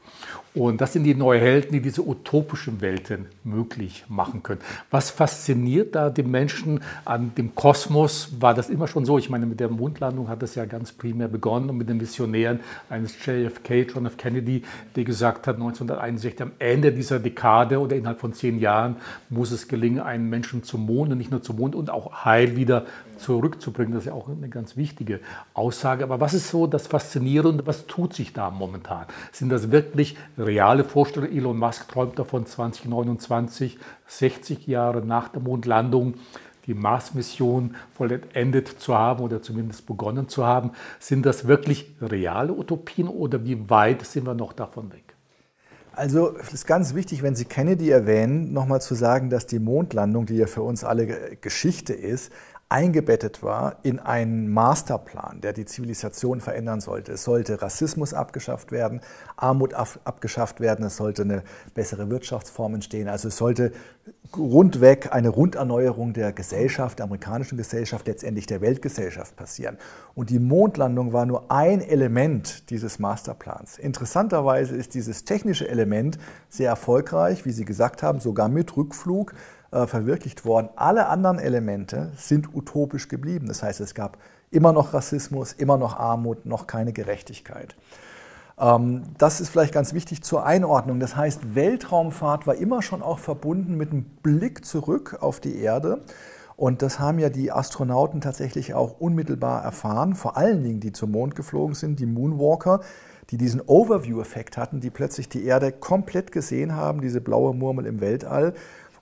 [0.56, 4.62] Und das sind die neuen Helden, die diese utopischen Welten möglich machen können.
[4.90, 8.30] Was fasziniert da die Menschen an dem Kosmos?
[8.40, 9.18] War das immer schon so?
[9.18, 12.62] Ich meine, mit der Mondlandung hat es ja ganz primär begonnen und mit den Visionären
[12.90, 14.16] eines JFK, John F.
[14.16, 14.64] Kennedy,
[14.96, 18.96] der gesagt hat, 1961, am Ende dieser Dekade oder innerhalb von zehn Jahren
[19.30, 22.56] muss es gelingen, einen Menschen zum Mond und nicht nur zum Mond und auch heil
[22.56, 22.86] wieder
[23.18, 23.94] zurückzubringen.
[23.94, 25.20] Das ist ja auch eine ganz wichtige
[25.54, 26.04] Aussage.
[26.04, 27.66] Aber was ist so das Faszinierende?
[27.68, 29.06] Was tut sich da momentan?
[29.32, 30.16] Sind das wirklich
[30.46, 31.36] reale Vorstellungen?
[31.36, 33.78] Elon Musk träumt davon 2029,
[34.08, 36.16] 60 Jahre nach der Mondlandung
[36.66, 40.72] die Mars-Mission vollendet zu haben oder zumindest begonnen zu haben.
[41.00, 45.04] Sind das wirklich reale Utopien oder wie weit sind wir noch davon weg?
[45.94, 50.26] Also es ist ganz wichtig, wenn Sie Kennedy erwähnen, nochmal zu sagen, dass die Mondlandung,
[50.26, 52.34] die ja für uns alle Geschichte ist,
[52.68, 57.12] eingebettet war in einen Masterplan, der die Zivilisation verändern sollte.
[57.12, 59.02] Es sollte Rassismus abgeschafft werden,
[59.38, 61.44] Armut abgeschafft werden, es sollte eine
[61.76, 63.08] bessere Wirtschaftsform entstehen.
[63.08, 63.72] Also es sollte
[64.36, 69.78] rundweg eine Runderneuerung der Gesellschaft, der amerikanischen Gesellschaft, letztendlich der Weltgesellschaft passieren.
[70.16, 73.78] Und die Mondlandung war nur ein Element dieses Masterplans.
[73.78, 76.18] Interessanterweise ist dieses technische Element
[76.50, 79.34] sehr erfolgreich, wie Sie gesagt haben, sogar mit Rückflug
[79.72, 80.70] äh, verwirklicht worden.
[80.76, 83.48] Alle anderen Elemente sind utopisch geblieben.
[83.48, 84.18] Das heißt, es gab
[84.52, 87.76] immer noch Rassismus, immer noch Armut, noch keine Gerechtigkeit.
[88.60, 91.00] Ähm, das ist vielleicht ganz wichtig zur Einordnung.
[91.00, 96.02] Das heißt, Weltraumfahrt war immer schon auch verbunden mit einem Blick zurück auf die Erde.
[96.58, 101.12] Und das haben ja die Astronauten tatsächlich auch unmittelbar erfahren, vor allen Dingen die zum
[101.12, 102.80] Mond geflogen sind, die Moonwalker,
[103.30, 108.00] die diesen Overview-Effekt hatten, die plötzlich die Erde komplett gesehen haben, diese blaue Murmel im
[108.00, 108.54] Weltall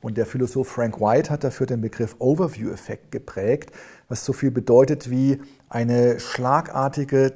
[0.04, 3.72] und der Philosoph Frank White hat dafür den Begriff Overview-Effekt geprägt,
[4.10, 7.34] was so viel bedeutet wie eine schlagartige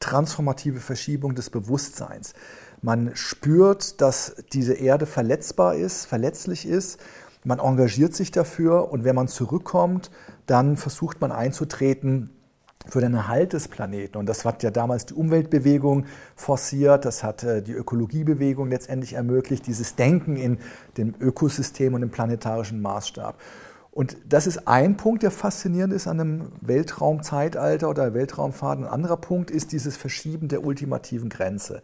[0.00, 2.34] transformative Verschiebung des Bewusstseins.
[2.82, 6.98] Man spürt, dass diese Erde verletzbar ist, verletzlich ist.
[7.44, 10.10] Man engagiert sich dafür und wenn man zurückkommt,
[10.46, 12.30] dann versucht man einzutreten
[12.88, 14.18] für den Erhalt des Planeten.
[14.18, 19.66] Und das hat ja damals die Umweltbewegung forciert, das hat äh, die Ökologiebewegung letztendlich ermöglicht,
[19.66, 20.58] dieses Denken in
[20.96, 23.36] dem Ökosystem und im planetarischen Maßstab.
[23.92, 28.78] Und das ist ein Punkt, der faszinierend ist an einem Weltraumzeitalter oder Weltraumfahrt.
[28.78, 31.82] Ein anderer Punkt ist dieses Verschieben der ultimativen Grenze.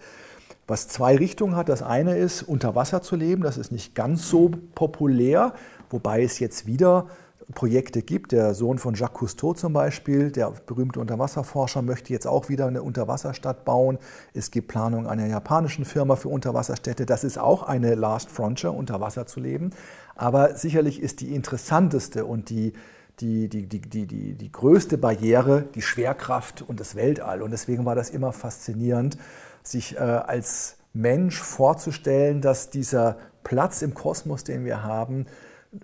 [0.66, 1.68] Was zwei Richtungen hat.
[1.68, 3.42] Das eine ist, unter Wasser zu leben.
[3.42, 5.52] Das ist nicht ganz so populär,
[5.90, 7.08] wobei es jetzt wieder
[7.54, 8.32] Projekte gibt.
[8.32, 12.82] Der Sohn von Jacques Cousteau zum Beispiel, der berühmte Unterwasserforscher, möchte jetzt auch wieder eine
[12.82, 13.98] Unterwasserstadt bauen.
[14.34, 17.06] Es gibt Planungen einer japanischen Firma für Unterwasserstädte.
[17.06, 19.70] Das ist auch eine Last Frontier, unter Wasser zu leben.
[20.14, 22.72] Aber sicherlich ist die interessanteste und die,
[23.20, 27.42] die, die, die, die, die, die größte Barriere die Schwerkraft und das Weltall.
[27.42, 29.16] Und deswegen war das immer faszinierend,
[29.62, 35.26] sich äh, als Mensch vorzustellen, dass dieser Platz im Kosmos, den wir haben,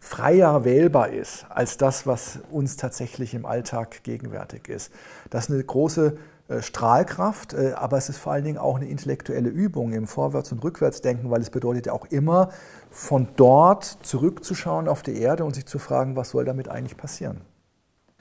[0.01, 4.93] freier wählbar ist als das, was uns tatsächlich im Alltag gegenwärtig ist.
[5.31, 6.17] Das ist eine große
[6.49, 10.53] äh, Strahlkraft, äh, aber es ist vor allen Dingen auch eine intellektuelle Übung im Vorwärts-
[10.53, 12.51] und Rückwärtsdenken, weil es bedeutet ja auch immer,
[12.91, 17.41] von dort zurückzuschauen auf die Erde und sich zu fragen, was soll damit eigentlich passieren.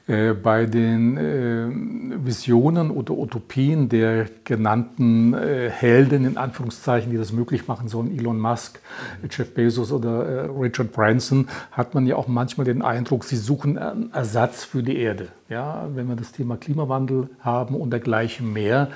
[0.06, 7.32] Äh, bei den äh, Visionen oder Utopien der genannten äh, Helden, in Anführungszeichen, die das
[7.32, 8.82] möglich machen sollen, Elon Musk,
[9.30, 14.12] Jeff Bezos oder Richard Branson, hat man ja auch manchmal den Eindruck, sie suchen einen
[14.12, 15.30] Ersatz für die Erde.
[15.48, 18.89] Ja, wenn wir das Thema Klimawandel haben und dergleichen mehr.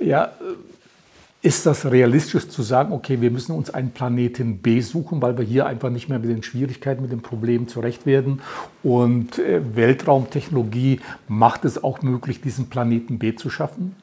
[0.00, 0.32] Ja,
[1.40, 5.44] ist das realistisch zu sagen, okay, wir müssen uns einen Planeten B suchen, weil wir
[5.44, 8.42] hier einfach nicht mehr mit den Schwierigkeiten, mit den Problemen zurecht werden?
[8.82, 13.94] Und äh, Weltraumtechnologie macht es auch möglich, diesen Planeten B zu schaffen?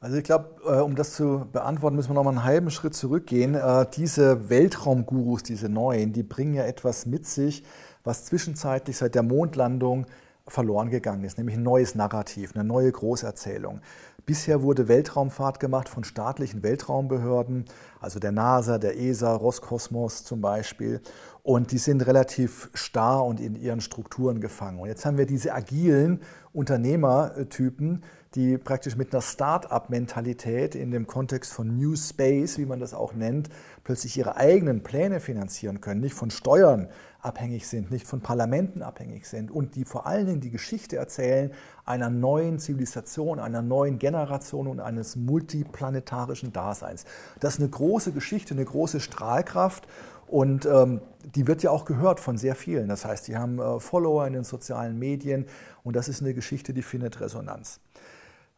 [0.00, 2.94] Also ich glaube, äh, um das zu beantworten, müssen wir noch mal einen halben Schritt
[2.94, 3.54] zurückgehen.
[3.54, 7.64] Äh, diese Weltraumgurus, diese neuen, die bringen ja etwas mit sich,
[8.04, 10.04] was zwischenzeitlich seit der Mondlandung
[10.46, 13.80] verloren gegangen ist, nämlich ein neues Narrativ, eine neue Großerzählung.
[14.26, 17.66] Bisher wurde Weltraumfahrt gemacht von staatlichen Weltraumbehörden,
[18.00, 21.00] also der NASA, der ESA, Roskosmos zum Beispiel.
[21.42, 24.80] Und die sind relativ starr und in ihren Strukturen gefangen.
[24.80, 26.20] Und jetzt haben wir diese agilen
[26.54, 28.02] Unternehmertypen,
[28.34, 33.12] die praktisch mit einer Start-up-Mentalität in dem Kontext von New Space, wie man das auch
[33.12, 33.50] nennt,
[33.84, 36.88] plötzlich ihre eigenen Pläne finanzieren können, nicht von Steuern
[37.24, 41.52] abhängig sind, nicht von Parlamenten abhängig sind und die vor allen Dingen die Geschichte erzählen
[41.84, 47.04] einer neuen Zivilisation, einer neuen Generation und eines multiplanetarischen Daseins.
[47.40, 49.88] Das ist eine große Geschichte, eine große Strahlkraft
[50.26, 51.00] und ähm,
[51.34, 52.88] die wird ja auch gehört von sehr vielen.
[52.88, 55.46] Das heißt, die haben äh, Follower in den sozialen Medien
[55.82, 57.80] und das ist eine Geschichte, die findet Resonanz.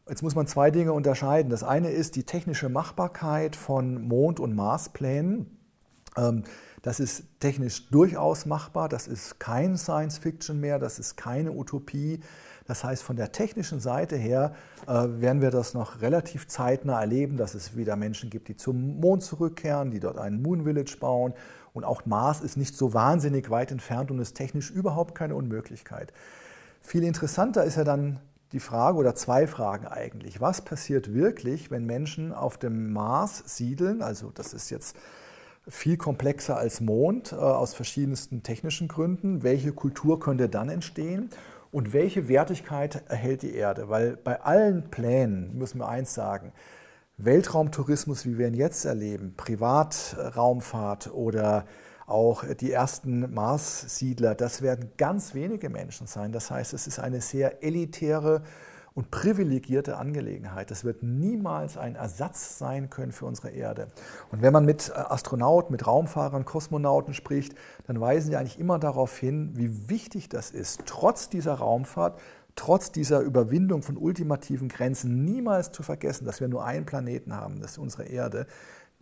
[0.09, 1.49] Jetzt muss man zwei Dinge unterscheiden.
[1.49, 5.57] Das eine ist die technische Machbarkeit von Mond- und Marsplänen.
[6.15, 6.43] Ähm,
[6.87, 8.87] das ist technisch durchaus machbar.
[8.87, 10.79] Das ist kein Science Fiction mehr.
[10.79, 12.21] Das ist keine Utopie.
[12.65, 14.55] Das heißt, von der technischen Seite her
[14.87, 19.01] äh, werden wir das noch relativ zeitnah erleben, dass es wieder Menschen gibt, die zum
[19.01, 21.33] Mond zurückkehren, die dort einen Moon Village bauen.
[21.73, 26.13] Und auch Mars ist nicht so wahnsinnig weit entfernt und ist technisch überhaupt keine Unmöglichkeit.
[26.81, 28.21] Viel interessanter ist ja dann
[28.53, 30.39] die Frage oder zwei Fragen eigentlich.
[30.39, 34.01] Was passiert wirklich, wenn Menschen auf dem Mars siedeln?
[34.01, 34.95] Also das ist jetzt
[35.67, 39.43] viel komplexer als Mond äh, aus verschiedensten technischen Gründen.
[39.43, 41.29] Welche Kultur könnte dann entstehen?
[41.71, 43.89] Und welche Wertigkeit erhält die Erde?
[43.89, 46.53] Weil bei allen Plänen müssen wir eins sagen,
[47.17, 51.65] Weltraumtourismus, wie wir ihn jetzt erleben, Privatraumfahrt oder
[52.05, 56.31] auch die ersten Mars-Siedler, das werden ganz wenige Menschen sein.
[56.31, 58.43] Das heißt, es ist eine sehr elitäre
[58.97, 60.71] und privilegierte Angelegenheit.
[60.71, 63.89] Das wird niemals ein Ersatz sein können für unsere Erde.
[64.31, 67.53] Und wenn man mit Astronauten, mit Raumfahrern, Kosmonauten spricht,
[67.85, 72.19] dann weisen sie eigentlich immer darauf hin, wie wichtig das ist, trotz dieser Raumfahrt,
[72.55, 77.61] trotz dieser Überwindung von ultimativen Grenzen niemals zu vergessen, dass wir nur einen Planeten haben,
[77.61, 78.47] das ist unsere Erde,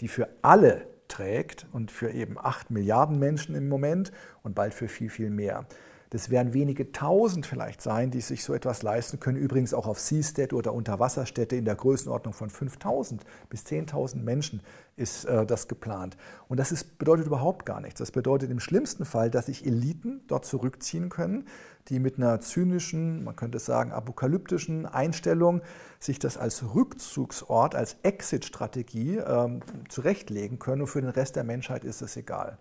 [0.02, 4.12] die für alle trägt und für eben acht Milliarden Menschen im Moment
[4.44, 5.66] und bald für viel, viel mehr.
[6.16, 9.38] Das werden wenige tausend vielleicht sein, die sich so etwas leisten können.
[9.38, 14.62] Übrigens auch auf Seastead oder Unterwasserstädte in der Größenordnung von 5000 bis 10.000 Menschen
[14.96, 16.16] ist äh, das geplant.
[16.48, 18.00] Und das ist, bedeutet überhaupt gar nichts.
[18.00, 21.50] Das bedeutet im schlimmsten Fall, dass sich Eliten dort zurückziehen können,
[21.90, 25.64] die mit einer zynischen, man könnte sagen apokalyptischen Einstellung
[26.00, 30.84] sich das als Rückzugsort, als Exit-Strategie ähm, zurechtlegen können.
[30.84, 32.58] Und für den Rest der Menschheit ist es egal.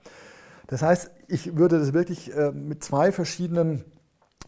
[0.66, 3.84] Das heißt, ich würde das wirklich äh, mit zwei verschiedenen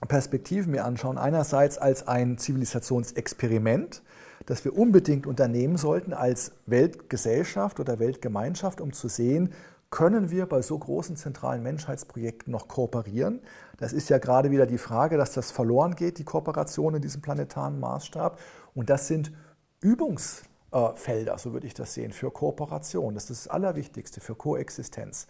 [0.09, 1.19] Perspektiven mir anschauen.
[1.19, 4.03] Einerseits als ein Zivilisationsexperiment,
[4.47, 9.53] das wir unbedingt unternehmen sollten als Weltgesellschaft oder Weltgemeinschaft, um zu sehen,
[9.91, 13.41] können wir bei so großen zentralen Menschheitsprojekten noch kooperieren?
[13.79, 17.23] Das ist ja gerade wieder die Frage, dass das verloren geht, die Kooperation in diesem
[17.23, 18.39] planetaren Maßstab.
[18.75, 19.33] Und das sind
[19.81, 23.15] Übungsfelder, so würde ich das sehen, für Kooperation.
[23.15, 25.29] Das ist das Allerwichtigste, für Koexistenz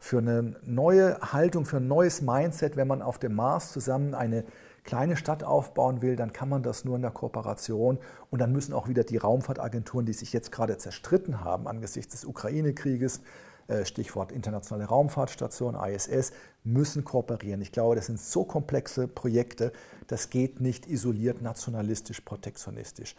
[0.00, 4.44] für eine neue Haltung, für ein neues Mindset, wenn man auf dem Mars zusammen eine
[4.82, 7.98] kleine Stadt aufbauen will, dann kann man das nur in der Kooperation.
[8.30, 12.24] Und dann müssen auch wieder die Raumfahrtagenturen, die sich jetzt gerade zerstritten haben angesichts des
[12.24, 13.20] Ukraine-Krieges,
[13.68, 16.32] äh, Stichwort Internationale Raumfahrtstation, ISS,
[16.64, 17.60] müssen kooperieren.
[17.60, 19.70] Ich glaube, das sind so komplexe Projekte,
[20.06, 23.14] das geht nicht isoliert nationalistisch, protektionistisch.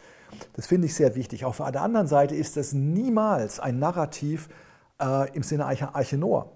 [0.54, 1.44] Das finde ich sehr wichtig.
[1.44, 4.48] Auf der anderen Seite ist das niemals ein Narrativ
[5.00, 6.50] äh, im Sinne Arche Noah.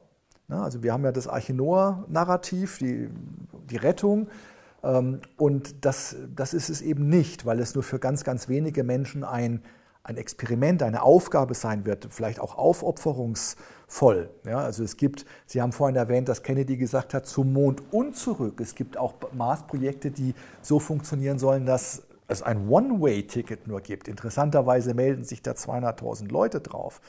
[0.49, 3.11] Also wir haben ja das Arche-Noah-Narrativ, die,
[3.71, 4.29] die Rettung.
[4.83, 8.85] Ähm, und das, das ist es eben nicht, weil es nur für ganz, ganz wenige
[8.85, 9.63] Menschen ein,
[10.05, 14.31] ein Experiment, eine Aufgabe sein wird, vielleicht auch aufopferungsvoll.
[14.45, 18.17] Ja, also es gibt, Sie haben vorhin erwähnt, dass Kennedy gesagt hat, zum Mond und
[18.17, 18.61] zurück.
[18.61, 24.09] Es gibt auch Mars-Projekte, die so funktionieren sollen, dass es ein One-Way-Ticket nur gibt.
[24.09, 27.01] Interessanterweise melden sich da 200.000 Leute drauf.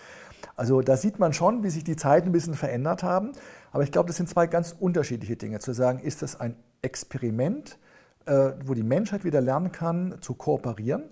[0.56, 3.32] Also da sieht man schon, wie sich die Zeiten ein bisschen verändert haben.
[3.72, 5.60] Aber ich glaube, das sind zwei ganz unterschiedliche Dinge.
[5.60, 7.78] Zu sagen, ist das ein Experiment,
[8.26, 11.04] äh, wo die Menschheit wieder lernen kann, zu kooperieren?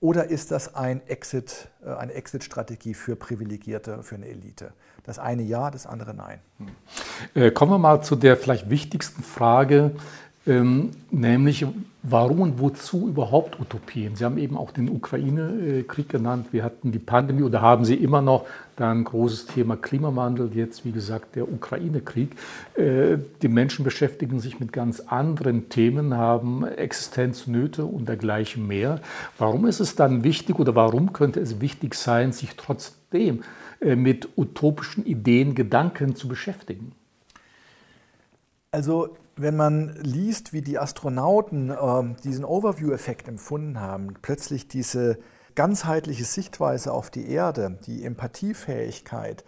[0.00, 4.72] Oder ist das ein Exit, äh, eine Exit-Strategie für Privilegierte, für eine Elite?
[5.04, 6.40] Das eine ja, das andere nein.
[6.58, 6.68] Hm.
[7.42, 9.92] Äh, kommen wir mal zu der vielleicht wichtigsten Frage,
[10.46, 11.66] ähm, nämlich
[12.08, 14.14] warum und wozu überhaupt Utopien?
[14.16, 16.48] Sie haben eben auch den Ukraine-Krieg genannt.
[16.52, 18.46] Wir hatten die Pandemie oder haben sie immer noch.
[18.76, 22.36] Dann großes Thema Klimawandel, jetzt wie gesagt der Ukraine-Krieg.
[22.74, 29.00] Äh, die Menschen beschäftigen sich mit ganz anderen Themen, haben Existenznöte und dergleichen mehr.
[29.38, 33.42] Warum ist es dann wichtig oder warum könnte es wichtig sein, sich trotzdem
[33.80, 36.92] äh, mit utopischen Ideen, Gedanken zu beschäftigen?
[38.70, 45.18] Also wenn man liest, wie die Astronauten äh, diesen Overview-Effekt empfunden haben, plötzlich diese
[45.54, 49.44] ganzheitliche Sichtweise auf die Erde, die Empathiefähigkeit,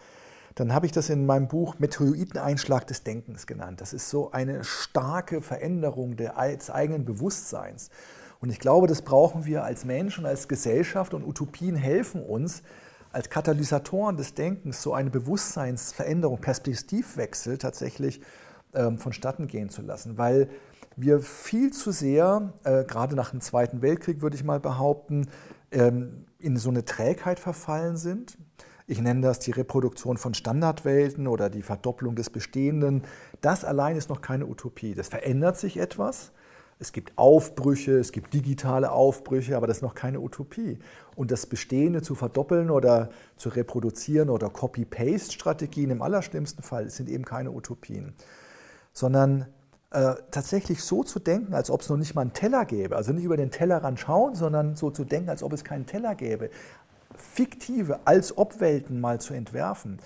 [0.54, 3.80] dann habe ich das in meinem Buch Meteoriteneinschlag des Denkens genannt.
[3.80, 7.90] Das ist so eine starke Veränderung des eigenen Bewusstseins.
[8.40, 12.62] Und ich glaube, das brauchen wir als Mensch und als Gesellschaft und Utopien helfen uns,
[13.12, 18.20] als Katalysatoren des Denkens so eine Bewusstseinsveränderung, Perspektivwechsel tatsächlich
[18.74, 20.48] ähm, vonstatten gehen zu lassen, weil
[20.96, 25.28] wir viel zu sehr, äh, gerade nach dem Zweiten Weltkrieg würde ich mal behaupten,
[25.70, 28.36] ähm, in so eine Trägheit verfallen sind.
[28.86, 33.02] Ich nenne das die Reproduktion von Standardwelten oder die Verdopplung des Bestehenden.
[33.40, 34.94] Das allein ist noch keine Utopie.
[34.94, 36.32] Das verändert sich etwas.
[36.80, 40.78] Es gibt Aufbrüche, es gibt digitale Aufbrüche, aber das ist noch keine Utopie.
[41.16, 47.24] Und das Bestehende zu verdoppeln oder zu reproduzieren oder Copy-Paste-Strategien im allerschlimmsten Fall sind eben
[47.24, 48.14] keine Utopien
[48.98, 49.46] sondern
[49.90, 52.96] äh, tatsächlich so zu denken, als ob es noch nicht mal einen Teller gäbe.
[52.96, 56.16] Also nicht über den Tellerrand schauen, sondern so zu denken, als ob es keinen Teller
[56.16, 56.50] gäbe.
[57.16, 59.98] Fiktive als Obwelten mal zu entwerfen,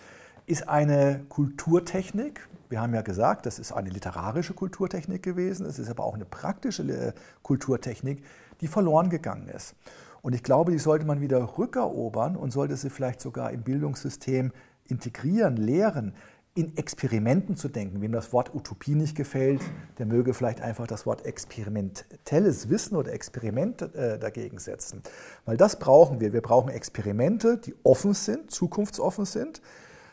[0.45, 2.47] ist eine Kulturtechnik.
[2.69, 5.65] Wir haben ja gesagt, das ist eine literarische Kulturtechnik gewesen.
[5.65, 8.23] Es ist aber auch eine praktische äh, Kulturtechnik,
[8.61, 9.75] die verloren gegangen ist.
[10.21, 14.53] Und ich glaube, die sollte man wieder rückerobern und sollte sie vielleicht sogar im Bildungssystem
[14.87, 16.15] integrieren, lehren,
[16.55, 18.03] in Experimenten zu denken.
[18.03, 19.63] Wem das Wort Utopie nicht gefällt,
[19.99, 25.03] der möge vielleicht einfach das Wort experimentelles Wissen oder Experiment äh, dagegen setzen.
[25.47, 26.33] Weil das brauchen wir.
[26.33, 29.63] Wir brauchen Experimente, die offen sind, zukunftsoffen sind,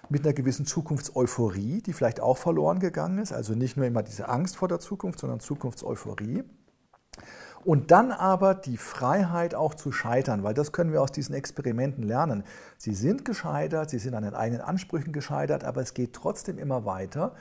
[0.08, 3.34] mit einer gewissen Zukunftseuphorie, die vielleicht auch verloren gegangen ist.
[3.34, 6.44] Also nicht nur immer diese Angst vor der Zukunft, sondern Zukunftseuphorie.
[7.66, 12.04] Und dann aber die Freiheit auch zu scheitern, weil das können wir aus diesen Experimenten
[12.04, 12.44] lernen.
[12.78, 16.86] Sie sind gescheitert, sie sind an den eigenen Ansprüchen gescheitert, aber es geht trotzdem immer
[16.86, 17.34] weiter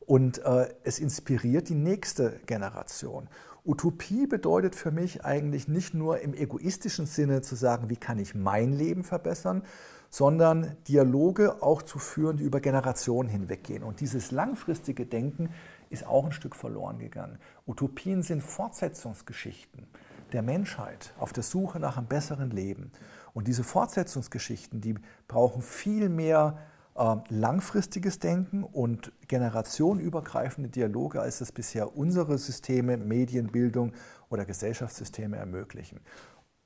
[0.00, 3.28] und äh, es inspiriert die nächste Generation.
[3.66, 8.34] Utopie bedeutet für mich eigentlich nicht nur im egoistischen Sinne zu sagen, wie kann ich
[8.34, 9.62] mein Leben verbessern,
[10.08, 13.82] sondern Dialoge auch zu führen, die über Generationen hinweggehen.
[13.82, 15.50] Und dieses langfristige Denken
[15.90, 17.38] ist auch ein Stück verloren gegangen.
[17.66, 19.86] Utopien sind Fortsetzungsgeschichten
[20.32, 22.92] der Menschheit auf der Suche nach einem besseren Leben.
[23.34, 24.94] Und diese Fortsetzungsgeschichten, die
[25.26, 26.58] brauchen viel mehr
[26.94, 33.92] äh, langfristiges Denken und generationenübergreifende Dialoge, als das bisher unsere Systeme, Medienbildung
[34.28, 36.00] oder Gesellschaftssysteme ermöglichen.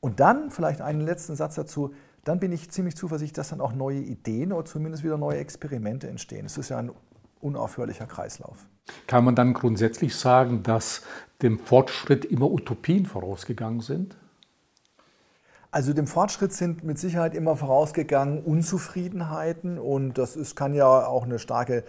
[0.01, 3.73] Und dann vielleicht einen letzten Satz dazu, dann bin ich ziemlich zuversichtlich, dass dann auch
[3.73, 6.47] neue Ideen oder zumindest wieder neue Experimente entstehen.
[6.47, 6.93] Es ist ja ein
[7.41, 8.69] unaufhörlicher Kreislauf.
[9.07, 11.03] Kann man dann grundsätzlich sagen, dass
[11.43, 14.17] dem Fortschritt immer Utopien vorausgegangen sind?
[15.71, 21.25] Also dem Fortschritt sind mit Sicherheit immer vorausgegangen Unzufriedenheiten und das ist, kann ja auch
[21.25, 21.85] eine starke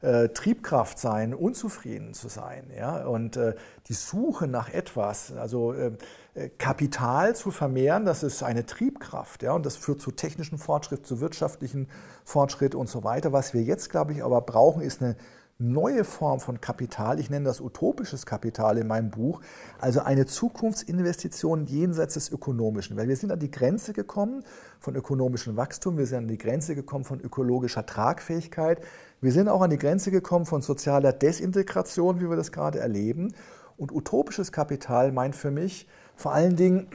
[0.00, 2.70] äh, Triebkraft sein, unzufrieden zu sein.
[2.76, 3.06] Ja?
[3.06, 3.54] Und äh,
[3.86, 5.92] die Suche nach etwas, also äh,
[6.34, 9.42] äh, Kapital zu vermehren, das ist eine Triebkraft.
[9.42, 9.52] Ja?
[9.52, 11.88] Und das führt zu technischen Fortschritt, zu wirtschaftlichen
[12.24, 13.32] Fortschritt und so weiter.
[13.32, 15.16] Was wir jetzt, glaube ich, aber brauchen, ist eine
[15.60, 19.40] neue Form von Kapital, ich nenne das utopisches Kapital in meinem Buch,
[19.80, 22.96] also eine Zukunftsinvestition jenseits des Ökonomischen.
[22.96, 24.44] Weil wir sind an die Grenze gekommen
[24.78, 28.80] von ökonomischem Wachstum, wir sind an die Grenze gekommen von ökologischer Tragfähigkeit,
[29.20, 33.34] wir sind auch an die Grenze gekommen von sozialer Desintegration, wie wir das gerade erleben.
[33.76, 36.86] Und utopisches Kapital meint für mich vor allen Dingen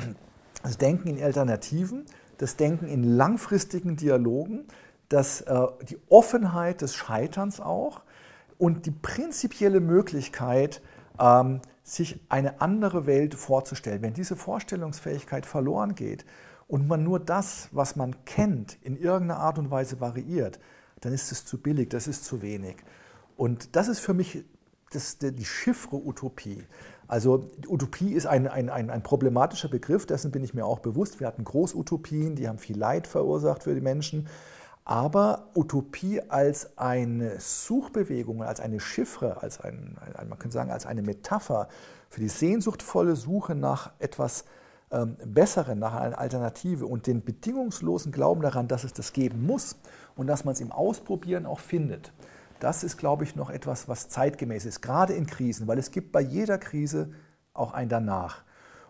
[0.63, 2.06] das Denken in Alternativen,
[2.38, 4.67] das Denken in langfristigen Dialogen,
[5.10, 8.04] das, äh, die Offenheit des Scheiterns auch,
[8.58, 10.82] und die prinzipielle Möglichkeit,
[11.20, 14.02] ähm, sich eine andere Welt vorzustellen.
[14.02, 16.26] Wenn diese Vorstellungsfähigkeit verloren geht
[16.68, 20.60] und man nur das, was man kennt, in irgendeiner Art und Weise variiert,
[21.02, 22.78] dann ist es zu billig, das ist zu wenig.
[23.36, 24.46] Und das ist für mich
[24.92, 26.63] das, die Chiffre Utopie.
[27.08, 31.20] Also Utopie ist ein, ein, ein, ein, problematischer Begriff, dessen bin ich mir auch bewusst.
[31.20, 34.28] Wir hatten Großutopien, die haben viel Leid verursacht für die Menschen.
[34.86, 41.02] Aber Utopie als eine Suchbewegung, als eine Chiffre, als ein, man könnte sagen, als eine
[41.02, 41.69] Metapher
[42.10, 44.43] für die sehnsuchtvolle Suche nach etwas
[44.91, 49.78] ähm, Besseren, nach einer Alternative und den bedingungslosen Glauben daran, dass es das geben muss
[50.15, 52.12] und dass man es im Ausprobieren auch findet.
[52.60, 56.12] Das ist, glaube ich, noch etwas, was zeitgemäß ist, gerade in Krisen, weil es gibt
[56.12, 57.12] bei jeder Krise
[57.54, 58.43] auch ein Danach.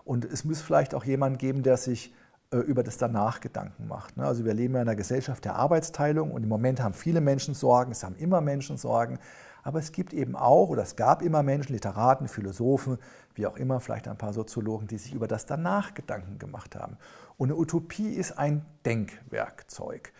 [0.05, 2.13] Und es muss vielleicht auch jemanden geben, der sich
[2.59, 4.17] über das danach Gedanken macht.
[4.17, 4.25] Ne?
[4.25, 7.53] Also wir leben ja in einer Gesellschaft der Arbeitsteilung und im Moment haben viele Menschen
[7.53, 9.19] Sorgen, es haben immer Menschen Sorgen,
[9.63, 12.97] aber es gibt eben auch oder es gab immer Menschen, Literaten, Philosophen,
[13.35, 16.97] wie auch immer, vielleicht ein paar Soziologen, die sich über das danach Gedanken gemacht haben.
[17.37, 20.11] Und eine Utopie ist ein Denkwerkzeug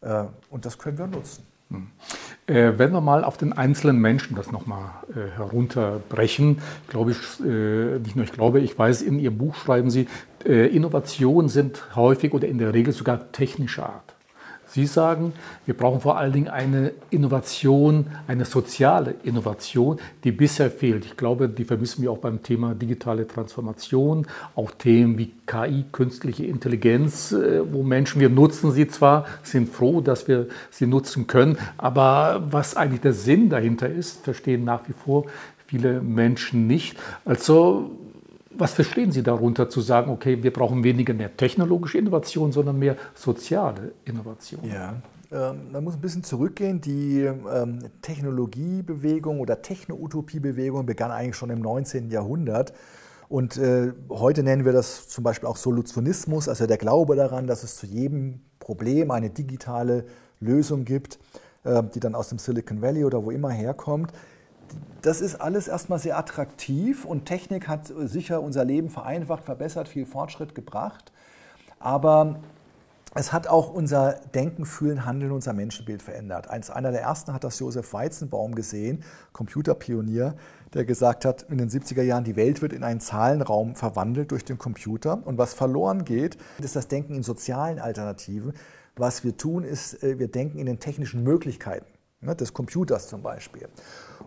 [0.00, 1.51] äh, und das können wir nutzen.
[2.46, 6.58] Äh, wenn wir mal auf den einzelnen Menschen das nochmal äh, herunterbrechen,
[6.88, 10.08] glaube ich, äh, nicht nur ich glaube, ich weiß, in Ihrem Buch schreiben Sie,
[10.44, 14.11] äh, Innovationen sind häufig oder in der Regel sogar technischer Art.
[14.72, 15.34] Sie sagen,
[15.66, 21.04] wir brauchen vor allen Dingen eine Innovation, eine soziale Innovation, die bisher fehlt.
[21.04, 26.46] Ich glaube, die vermissen wir auch beim Thema digitale Transformation, auch Themen wie KI, künstliche
[26.46, 31.58] Intelligenz, äh, wo Menschen, wir nutzen sie zwar, sind froh, dass wir sie nutzen können,
[31.76, 35.26] aber was eigentlich der Sinn dahinter ist, verstehen nach wie vor
[35.66, 36.96] viele Menschen nicht.
[37.26, 37.90] Also
[38.56, 42.96] was verstehen Sie darunter zu sagen, okay, wir brauchen weniger mehr technologische Innovation, sondern mehr
[43.14, 44.60] soziale Innovation?
[44.64, 44.94] Ja,
[45.30, 46.80] ähm, man muss ein bisschen zurückgehen.
[46.80, 52.10] Die ähm, Technologiebewegung oder Techno-Utopie-Bewegung begann eigentlich schon im 19.
[52.10, 52.72] Jahrhundert.
[53.28, 57.62] Und äh, heute nennen wir das zum Beispiel auch Solutionismus, also der Glaube daran, dass
[57.62, 60.04] es zu jedem Problem eine digitale
[60.38, 61.18] Lösung gibt,
[61.64, 64.12] äh, die dann aus dem Silicon Valley oder wo immer herkommt
[65.02, 70.06] das ist alles erstmal sehr attraktiv und Technik hat sicher unser Leben vereinfacht, verbessert, viel
[70.06, 71.12] Fortschritt gebracht.
[71.80, 72.40] Aber
[73.14, 76.48] es hat auch unser Denken, Fühlen, Handeln, unser Menschenbild verändert.
[76.48, 80.34] Als einer der ersten hat das Josef Weizenbaum gesehen, Computerpionier,
[80.72, 84.44] der gesagt hat, in den 70er Jahren, die Welt wird in einen Zahlenraum verwandelt durch
[84.46, 85.20] den Computer.
[85.26, 88.54] Und was verloren geht, ist das Denken in sozialen Alternativen,
[88.96, 91.86] Was wir tun, ist, äh, wir denken in den technischen Möglichkeiten
[92.22, 93.68] ne, des Computers zum Beispiel.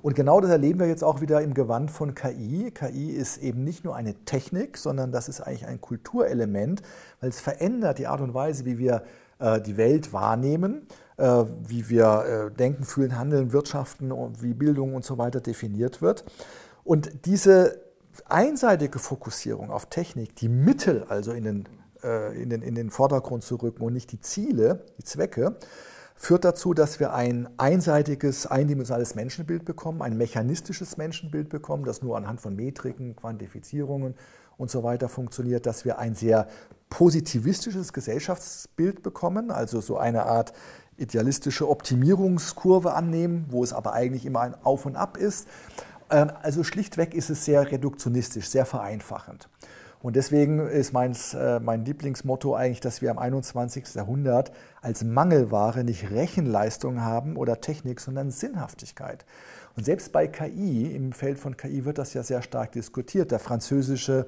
[0.02, 2.72] Und genau das erleben wir jetzt auch wieder im Gewand von KI.
[2.72, 6.82] KI ist eben nicht nur eine Technik, sondern das ist eigentlich ein Kulturelement,
[7.22, 9.04] weil es verändert die Art und Weise, wie wir
[9.40, 10.88] äh, die Welt wahrnehmen,
[11.18, 16.02] äh, wie wir äh, denken, fühlen, handeln, wirtschaften und wie Bildung und so weiter definiert
[16.02, 16.24] wird.
[16.84, 17.82] Und diese
[18.30, 21.70] einseitige Fokussierung auf Technik, die Mittel also in den,
[22.36, 25.58] in den, in den Vordergrund zu rücken und nicht die Ziele, die Zwecke,
[26.16, 32.18] führt dazu, dass wir ein einseitiges, eindimensionales Menschenbild bekommen, ein mechanistisches Menschenbild bekommen, das nur
[32.18, 34.16] anhand von Metriken, Quantifizierungen
[34.58, 36.48] und so weiter funktioniert, dass wir ein sehr
[36.90, 40.54] positivistisches Gesellschaftsbild bekommen, also so eine Art
[40.98, 45.48] idealistische Optimierungskurve annehmen, wo es aber eigentlich immer ein Auf und Ab ist.
[46.10, 49.50] Ähm, also schlichtweg ist es sehr reduktionistisch, sehr vereinfachend.
[50.02, 53.96] Und deswegen ist meins, äh, mein Lieblingsmotto eigentlich, dass wir am 21.
[53.96, 59.26] Jahrhundert als Mangelware nicht Rechenleistung haben oder Technik, sondern Sinnhaftigkeit.
[59.76, 63.32] Und selbst bei KI, im Feld von KI wird das ja sehr stark diskutiert.
[63.32, 64.28] Der französische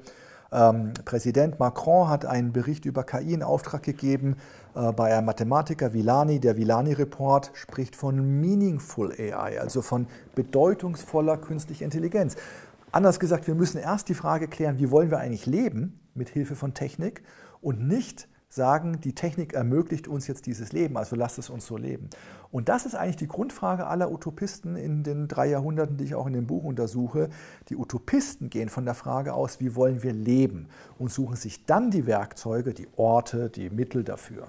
[0.51, 4.37] ähm, Präsident Macron hat einen Bericht über KI in Auftrag gegeben
[4.75, 6.39] äh, bei einem Mathematiker Villani.
[6.39, 12.35] Der Villani-Report spricht von Meaningful AI, also von bedeutungsvoller künstlicher Intelligenz.
[12.91, 16.55] Anders gesagt, wir müssen erst die Frage klären, wie wollen wir eigentlich leben mit Hilfe
[16.55, 17.21] von Technik
[17.61, 21.75] und nicht sagen, die Technik ermöglicht uns jetzt dieses Leben, also lasst es uns so
[21.75, 22.09] leben.
[22.49, 26.27] Und das ist eigentlich die Grundfrage aller Utopisten in den drei Jahrhunderten, die ich auch
[26.27, 27.29] in dem Buch untersuche.
[27.67, 31.91] Die Utopisten gehen von der Frage aus, wie wollen wir leben und suchen sich dann
[31.91, 34.47] die Werkzeuge, die Orte, die Mittel dafür.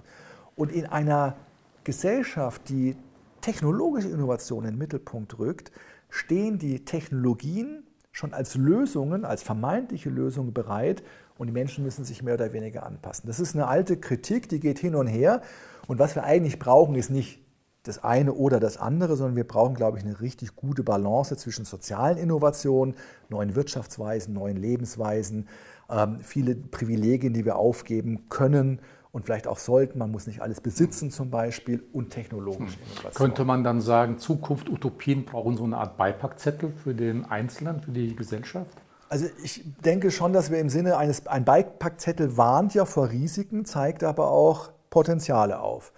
[0.54, 1.34] Und in einer
[1.82, 2.96] Gesellschaft, die
[3.40, 5.72] technologische Innovation in den Mittelpunkt rückt,
[6.08, 7.82] stehen die Technologien
[8.18, 11.04] schon als Lösungen, als vermeintliche Lösungen bereit
[11.38, 13.28] und die Menschen müssen sich mehr oder weniger anpassen.
[13.28, 15.40] Das ist eine alte Kritik, die geht hin und her.
[15.86, 17.40] Und was wir eigentlich brauchen, ist nicht
[17.84, 21.64] das eine oder das andere, sondern wir brauchen, glaube ich, eine richtig gute Balance zwischen
[21.64, 22.96] sozialen Innovationen,
[23.28, 25.48] neuen Wirtschaftsweisen, neuen Lebensweisen,
[25.88, 28.80] ähm, viele Privilegien, die wir aufgeben können
[29.12, 29.98] und vielleicht auch sollten.
[29.98, 32.82] Man muss nicht alles besitzen zum Beispiel und technologische hm.
[32.92, 33.14] Innovation.
[33.14, 37.92] Könnte man dann sagen, Zukunft, Utopien brauchen so eine Art Beipackzettel für den Einzelnen, für
[37.92, 38.76] die Gesellschaft?
[39.08, 43.64] Also ich denke schon, dass wir im Sinne eines, ein Beipackzettel warnt ja vor Risiken,
[43.64, 45.92] zeigt aber auch Potenziale auf.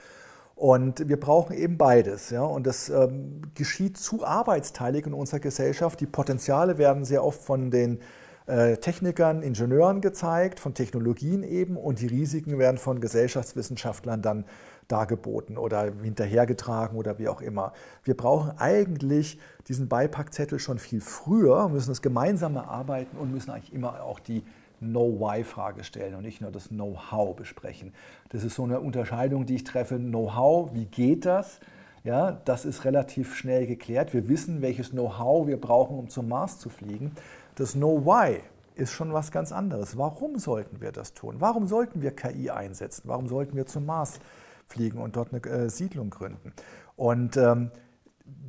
[0.55, 2.31] Und wir brauchen eben beides.
[2.31, 2.43] Ja?
[2.43, 6.01] Und das ähm, geschieht zu arbeitsteilig in unserer Gesellschaft.
[6.01, 8.01] Die Potenziale werden sehr oft von den
[8.47, 14.45] Technikern, Ingenieuren gezeigt, von Technologien eben und die Risiken werden von Gesellschaftswissenschaftlern dann
[14.89, 17.73] dargeboten oder hinterhergetragen oder wie auch immer.
[18.03, 19.39] Wir brauchen eigentlich
[19.69, 24.43] diesen Beipackzettel schon viel früher, müssen es gemeinsam erarbeiten und müssen eigentlich immer auch die
[24.81, 27.93] Know-why-Frage stellen und nicht nur das Know-how besprechen.
[28.31, 29.99] Das ist so eine Unterscheidung, die ich treffe.
[29.99, 31.61] Know-how, wie geht das?
[32.03, 34.15] Ja, das ist relativ schnell geklärt.
[34.15, 37.13] Wir wissen, welches Know-how wir brauchen, um zum Mars zu fliegen.
[37.61, 38.41] Das Know-why
[38.75, 39.99] ist schon was ganz anderes.
[39.99, 41.37] Warum sollten wir das tun?
[41.41, 43.03] Warum sollten wir KI einsetzen?
[43.05, 44.19] Warum sollten wir zum Mars
[44.67, 46.55] fliegen und dort eine äh, Siedlung gründen?
[46.97, 47.71] Und ähm,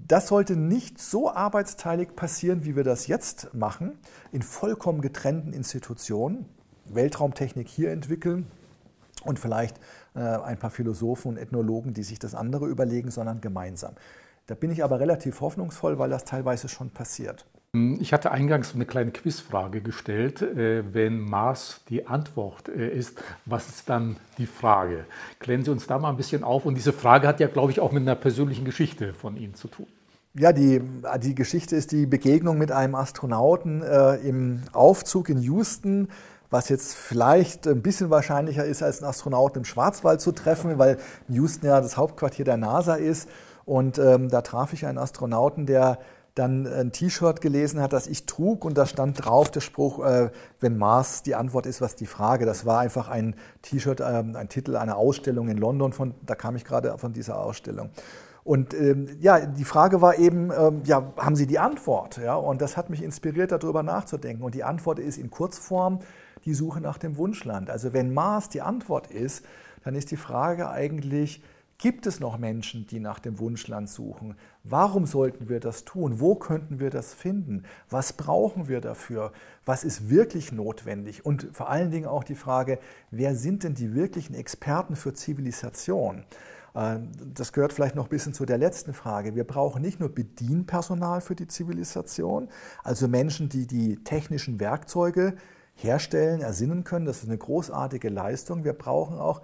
[0.08, 4.00] das sollte nicht so arbeitsteilig passieren, wie wir das jetzt machen,
[4.32, 6.46] in vollkommen getrennten Institutionen,
[6.86, 8.48] Weltraumtechnik hier entwickeln
[9.26, 9.78] und vielleicht
[10.16, 13.94] äh, ein paar Philosophen und Ethnologen, die sich das andere überlegen, sondern gemeinsam.
[14.46, 17.46] Da bin ich aber relativ hoffnungsvoll, weil das teilweise schon passiert.
[17.74, 20.42] Ich hatte eingangs eine kleine Quizfrage gestellt.
[20.42, 25.06] Äh, wenn Mars die Antwort äh, ist, was ist dann die Frage?
[25.40, 26.66] Klären Sie uns da mal ein bisschen auf.
[26.66, 29.70] Und diese Frage hat ja, glaube ich, auch mit einer persönlichen Geschichte von Ihnen zu
[29.70, 29.88] tun.
[30.34, 30.82] Ja, die,
[31.24, 36.10] die Geschichte ist die Begegnung mit einem Astronauten äh, im Aufzug in Houston,
[36.50, 40.98] was jetzt vielleicht ein bisschen wahrscheinlicher ist, als einen Astronauten im Schwarzwald zu treffen, weil
[41.30, 43.30] Houston ja das Hauptquartier der NASA ist.
[43.64, 46.00] Und ähm, da traf ich einen Astronauten, der
[46.36, 50.32] dann ein T-Shirt gelesen hat, das ich trug und da stand drauf der Spruch, äh,
[50.60, 52.46] wenn Mars die Antwort ist, was die Frage.
[52.46, 56.56] Das war einfach ein T-Shirt, äh, ein Titel einer Ausstellung in London, von, da kam
[56.56, 57.90] ich gerade von dieser Ausstellung.
[58.44, 62.18] Und ähm, ja, die Frage war eben, ähm, ja, haben Sie die Antwort?
[62.18, 64.44] Ja, und das hat mich inspiriert, darüber nachzudenken.
[64.44, 66.00] Und die Antwort ist in Kurzform
[66.46, 67.70] die Suche nach dem Wunschland.
[67.70, 69.46] Also wenn Mars die Antwort ist,
[69.84, 71.44] dann ist die Frage eigentlich,
[71.82, 74.36] Gibt es noch Menschen, die nach dem Wunschland suchen?
[74.64, 76.20] Warum sollten wir das tun?
[76.20, 77.64] Wo könnten wir das finden?
[77.90, 79.32] Was brauchen wir dafür?
[79.66, 81.26] Was ist wirklich notwendig?
[81.26, 82.78] Und vor allen Dingen auch die Frage,
[83.10, 86.26] wer sind denn die wirklichen Experten für Zivilisation?
[86.76, 87.00] Äh,
[87.34, 89.36] das gehört vielleicht noch ein bisschen zu der letzten Frage.
[89.36, 92.48] Wir brauchen nicht nur Bedienpersonal für die Zivilisation,
[92.84, 95.36] also Menschen, die die technischen Werkzeuge
[95.74, 97.06] herstellen, ersinnen können.
[97.06, 98.64] Das ist eine großartige Leistung.
[98.64, 99.42] Wir brauchen auch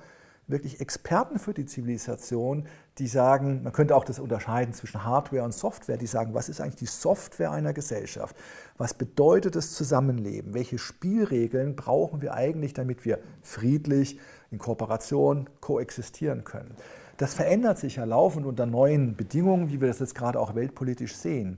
[0.47, 2.67] wirklich Experten für die Zivilisation,
[2.97, 6.61] die sagen, man könnte auch das unterscheiden zwischen Hardware und Software, die sagen, was ist
[6.61, 8.35] eigentlich die Software einer Gesellschaft?
[8.77, 10.53] Was bedeutet das Zusammenleben?
[10.53, 14.19] Welche Spielregeln brauchen wir eigentlich, damit wir friedlich
[14.49, 16.75] in Kooperation koexistieren können?
[17.17, 21.15] Das verändert sich ja laufend unter neuen Bedingungen, wie wir das jetzt gerade auch weltpolitisch
[21.15, 21.57] sehen.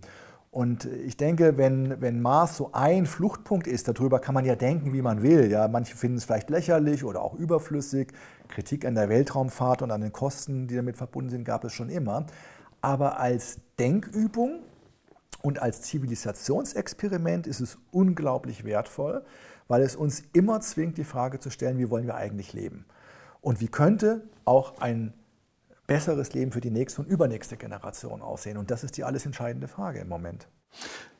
[0.51, 4.93] Und ich denke, wenn, wenn Mars so ein Fluchtpunkt ist, darüber kann man ja denken,
[4.93, 5.51] wie man will.
[5.51, 8.11] Ja, manche finden es vielleicht lächerlich oder auch überflüssig.
[8.47, 11.89] Kritik an der Weltraumfahrt und an den Kosten, die damit verbunden sind, gab es schon
[11.89, 12.25] immer.
[12.81, 14.61] Aber als Denkübung
[15.43, 19.23] und als Zivilisationsexperiment ist es unglaublich wertvoll,
[19.67, 22.85] weil es uns immer zwingt, die Frage zu stellen, wie wollen wir eigentlich leben?
[23.41, 25.13] Und wie könnte auch ein
[25.89, 28.57] besseres Leben für die nächste und übernächste Generation aussehen?
[28.57, 30.47] Und das ist die alles entscheidende Frage im Moment.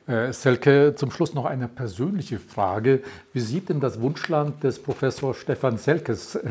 [0.08, 3.02] Äh, Selke, zum Schluss noch eine persönliche Frage.
[3.34, 6.50] Wie sieht denn das Wunschland des Professors Stefan Selkes äh,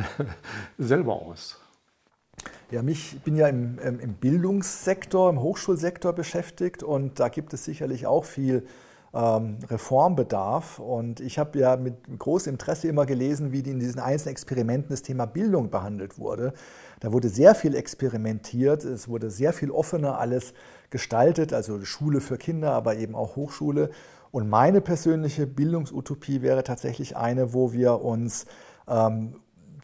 [0.79, 1.59] selber aus?
[2.71, 7.65] Ja, mich ich bin ja im, im Bildungssektor, im Hochschulsektor beschäftigt und da gibt es
[7.65, 8.67] sicherlich auch viel
[9.15, 10.79] ähm, Reformbedarf.
[10.79, 15.03] Und ich habe ja mit großem Interesse immer gelesen, wie in diesen einzelnen Experimenten das
[15.03, 16.53] Thema Bildung behandelt wurde.
[17.01, 20.53] Da wurde sehr viel experimentiert, es wurde sehr viel offener alles
[20.91, 23.91] gestaltet, also Schule für Kinder, aber eben auch Hochschule.
[24.31, 28.47] Und meine persönliche Bildungsutopie wäre tatsächlich eine, wo wir uns
[28.89, 29.37] ähm,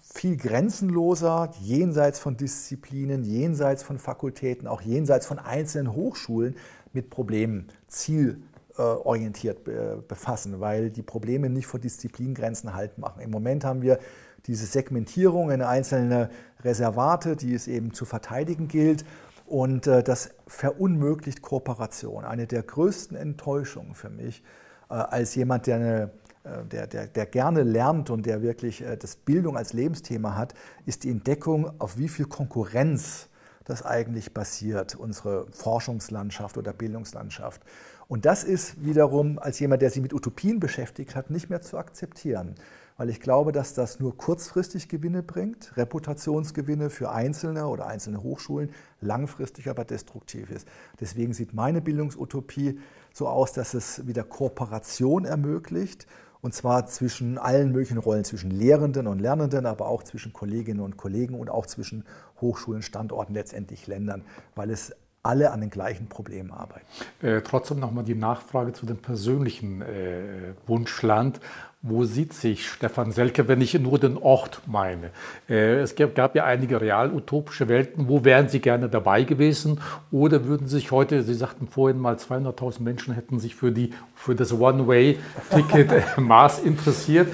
[0.02, 6.56] viel grenzenloser, jenseits von Disziplinen, jenseits von Fakultäten, auch jenseits von einzelnen Hochschulen
[6.92, 8.42] mit Problemen, Ziel
[8.77, 9.64] orientiert
[10.09, 13.20] befassen, weil die Probleme nicht vor Disziplingrenzen Halt machen.
[13.20, 13.99] Im Moment haben wir
[14.47, 16.31] diese Segmentierung in einzelne
[16.62, 19.05] Reservate, die es eben zu verteidigen gilt.
[19.47, 22.25] Und äh, das verunmöglicht Kooperation.
[22.25, 24.43] Eine der größten Enttäuschungen für mich
[24.89, 26.11] äh, als jemand, der, eine,
[26.45, 30.55] äh, der, der, der, gerne lernt und der wirklich das Bildung als Lebensthema hat,
[30.87, 33.29] ist die Entdeckung, auf wie viel Konkurrenz
[33.64, 37.62] das eigentlich basiert, unsere Forschungslandschaft oder Bildungslandschaft.
[38.09, 41.78] Und das ist wiederum als jemand, der sich mit Utopien beschäftigt hat, nicht mehr zu
[41.78, 42.55] akzeptieren,
[42.96, 48.70] weil ich glaube, dass das nur kurzfristig Gewinne bringt, Reputationsgewinne für Einzelne oder einzelne Hochschulen,
[49.00, 50.68] langfristig aber destruktiv ist.
[51.00, 52.78] Deswegen sieht meine Bildungsutopie
[53.12, 56.07] so aus, dass es wieder Kooperation ermöglicht,
[56.44, 60.98] und zwar zwischen allen möglichen Rollen, zwischen Lehrenden und Lernenden, aber auch zwischen Kolleginnen und
[60.98, 62.05] Kollegen und auch zwischen
[62.38, 64.24] Hochschulen, Standorten, letztendlich Ländern,
[64.55, 64.94] weil es
[65.25, 66.87] alle an den gleichen Problemen arbeiten.
[67.22, 71.41] Äh, trotzdem nochmal die Nachfrage zu dem persönlichen äh, Wunschland.
[71.87, 75.11] Wo sieht sich Stefan Selke, wenn ich nur den Ort meine?
[75.49, 78.09] Äh, es gab, gab, ja einige real-utopische Welten.
[78.09, 79.81] Wo wären Sie gerne dabei gewesen?
[80.11, 83.93] Oder würden Sie sich heute, Sie sagten vorhin mal, 200.000 Menschen hätten sich für, die,
[84.14, 87.29] für das One-Way-Ticket Mars interessiert.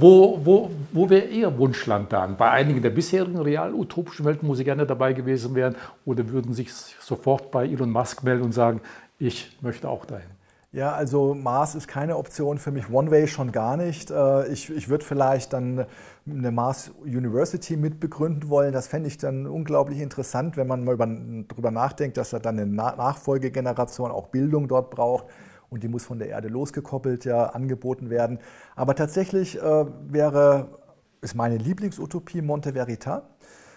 [0.00, 2.36] Wo, wo, wo wäre Ihr Wunschland dann?
[2.36, 5.74] Bei einigen der bisherigen real-utopischen Welten, wo Sie gerne dabei gewesen wären?
[6.04, 6.70] Oder würden sich
[7.00, 8.80] sofort bei Elon Musk melden und sagen,
[9.18, 10.28] ich möchte auch dahin?
[10.70, 14.12] Ja, also Mars ist keine Option für mich, One Way schon gar nicht.
[14.12, 15.86] Äh, ich, ich würde vielleicht dann
[16.30, 18.72] eine Mars University mitbegründen wollen.
[18.72, 22.70] Das fände ich dann unglaublich interessant, wenn man mal darüber nachdenkt, dass er dann eine
[22.70, 25.24] Nachfolgegeneration auch Bildung dort braucht
[25.70, 28.38] und die muss von der Erde losgekoppelt ja angeboten werden.
[28.76, 30.78] Aber tatsächlich äh, wäre,
[31.20, 33.28] ist meine Lieblingsutopie Monte Verita.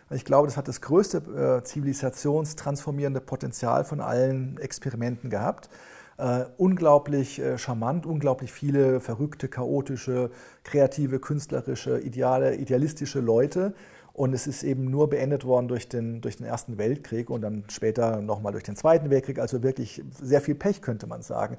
[0.10, 1.18] Ich glaube, das hat das größte
[1.60, 5.70] äh, zivilisationstransformierende Potenzial von allen Experimenten gehabt.
[6.18, 10.30] Äh, unglaublich äh, charmant, unglaublich viele verrückte, chaotische,
[10.64, 13.74] kreative, künstlerische, ideale, idealistische Leute.
[14.14, 17.64] Und es ist eben nur beendet worden durch den, durch den Ersten Weltkrieg und dann
[17.70, 19.39] später nochmal durch den Zweiten Weltkrieg.
[19.39, 21.57] Also wirklich sehr viel Pech, könnte man sagen.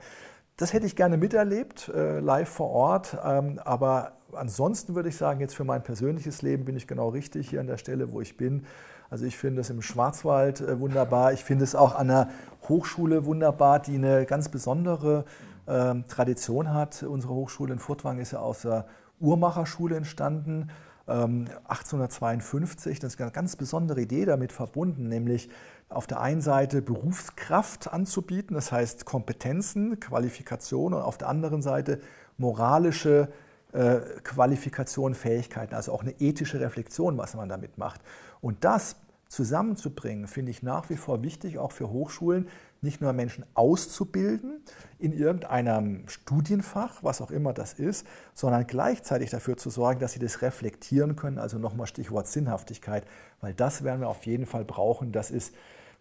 [0.56, 3.16] Das hätte ich gerne miterlebt, äh, live vor Ort.
[3.24, 7.48] Ähm, aber ansonsten würde ich sagen, jetzt für mein persönliches Leben bin ich genau richtig
[7.48, 8.66] hier an der Stelle, wo ich bin.
[9.08, 11.32] Also ich finde es im Schwarzwald äh, wunderbar.
[11.32, 12.28] Ich finde es auch an der
[12.68, 15.24] Hochschule wunderbar, die eine ganz besondere
[15.66, 17.02] äh, Tradition hat.
[17.02, 18.86] Unsere Hochschule in Furtwang ist ja aus der
[19.20, 20.68] Uhrmacherschule entstanden.
[21.06, 25.48] 1852, ähm, das ist eine ganz besondere Idee damit verbunden, nämlich
[25.88, 32.00] auf der einen Seite Berufskraft anzubieten, das heißt Kompetenzen, Qualifikationen und auf der anderen Seite
[32.38, 33.28] moralische
[33.72, 38.00] äh, Qualifikationen, Fähigkeiten, also auch eine ethische Reflexion, was man damit macht.
[38.40, 38.96] Und das
[39.32, 42.48] zusammenzubringen, finde ich nach wie vor wichtig, auch für Hochschulen,
[42.82, 44.60] nicht nur Menschen auszubilden
[44.98, 50.18] in irgendeinem Studienfach, was auch immer das ist, sondern gleichzeitig dafür zu sorgen, dass sie
[50.18, 51.38] das reflektieren können.
[51.38, 53.06] Also nochmal Stichwort Sinnhaftigkeit,
[53.40, 55.12] weil das werden wir auf jeden Fall brauchen.
[55.12, 55.54] Das ist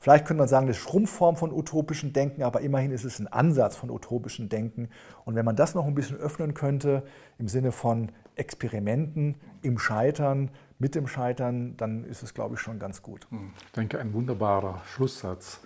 [0.03, 3.75] Vielleicht könnte man sagen, eine Schrumpfform von utopischem Denken, aber immerhin ist es ein Ansatz
[3.75, 4.89] von utopischem Denken.
[5.25, 7.03] Und wenn man das noch ein bisschen öffnen könnte,
[7.37, 10.49] im Sinne von Experimenten, im Scheitern,
[10.81, 13.27] mit dem Scheitern, dann ist es, glaube ich, schon ganz gut.
[13.29, 15.59] Hm, ich denke, ein wunderbarer Schlusssatz.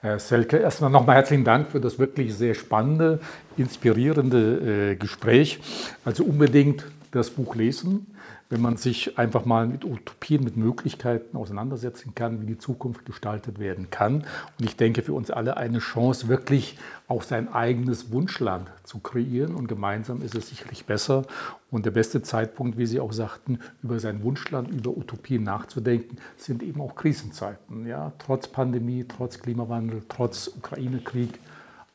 [0.00, 3.20] Herr Selke, erstmal nochmal herzlichen Dank für das wirklich sehr spannende,
[3.56, 5.60] inspirierende äh, Gespräch.
[6.04, 8.11] Also unbedingt das Buch lesen
[8.52, 13.58] wenn man sich einfach mal mit Utopien, mit Möglichkeiten auseinandersetzen kann, wie die Zukunft gestaltet
[13.58, 14.26] werden kann.
[14.58, 16.76] Und ich denke, für uns alle eine Chance, wirklich
[17.08, 19.54] auch sein eigenes Wunschland zu kreieren.
[19.54, 21.22] Und gemeinsam ist es sicherlich besser.
[21.70, 26.62] Und der beste Zeitpunkt, wie Sie auch sagten, über sein Wunschland, über Utopien nachzudenken, sind
[26.62, 27.86] eben auch Krisenzeiten.
[27.86, 28.12] Ja?
[28.18, 31.40] Trotz Pandemie, trotz Klimawandel, trotz Ukraine-Krieg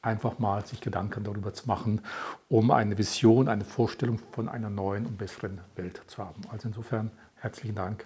[0.02, 2.02] einfach mal sich Gedanken darüber zu machen,
[2.50, 6.42] um eine Vision, eine Vorstellung von einer neuen und besseren Welt zu haben.
[6.52, 8.06] Also insofern herzlichen Dank.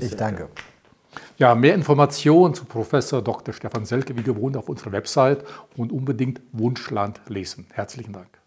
[0.00, 0.48] Ich danke.
[1.38, 3.54] Ja, mehr Informationen zu Professor Dr.
[3.54, 5.44] Stefan Selke wie gewohnt auf unserer Website
[5.76, 7.66] und unbedingt Wunschland lesen.
[7.72, 8.43] Herzlichen Dank.